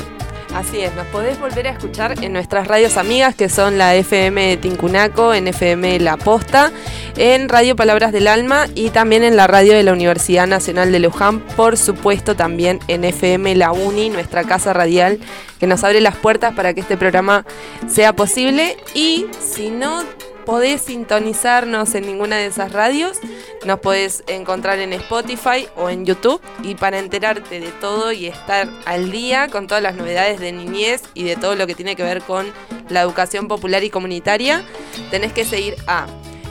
[0.55, 4.57] Así es, nos podés volver a escuchar en nuestras radios amigas que son la FM
[4.57, 6.72] Tincunaco, en FM La Posta,
[7.16, 11.01] en Radio Palabras del Alma y también en la radio de la Universidad Nacional de
[11.01, 15.18] Luján, por supuesto también en FM La Uni, nuestra casa radial
[15.61, 17.44] que nos abre las puertas para que este programa
[17.88, 18.76] sea posible.
[18.94, 20.03] Y si no
[20.49, 23.18] podés sintonizarnos en ninguna de esas radios,
[23.66, 26.40] nos podés encontrar en Spotify o en YouTube.
[26.62, 31.03] Y para enterarte de todo y estar al día con todas las novedades de niñez
[31.12, 32.46] y de todo lo que tiene que ver con
[32.88, 34.64] la educación popular y comunitaria,
[35.11, 36.07] tenés que seguir a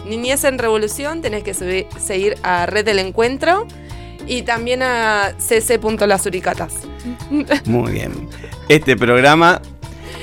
[0.06, 3.66] Niñez en Revolución, tenés que seguir a Red del Encuentro
[4.28, 6.76] y también a cc.lasuricatas.
[7.66, 8.30] Muy bien.
[8.70, 9.60] Este programa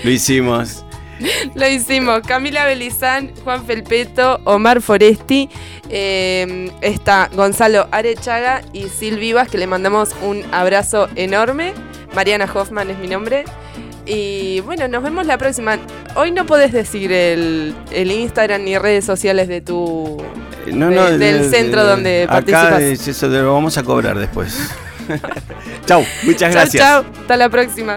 [0.04, 0.83] lo hicimos
[1.54, 2.20] Lo hicimos.
[2.26, 5.48] Camila Belizán, Juan Felpeto, Omar Foresti,
[5.90, 11.72] eh, está Gonzalo Arechaga y Sil Vivas, que le mandamos un abrazo enorme.
[12.14, 13.44] Mariana Hoffman es mi nombre.
[14.06, 15.78] Y bueno, nos vemos la próxima.
[16.14, 20.22] Hoy no podés decir el, el Instagram ni redes sociales de tu
[20.66, 22.82] No, de- no, del de- centro de- donde acá participas.
[22.82, 24.58] es eso te lo vamos a cobrar después.
[25.86, 26.82] Chau, muchas Chau, gracias.
[26.82, 27.04] chau.
[27.20, 27.96] Hasta la próxima.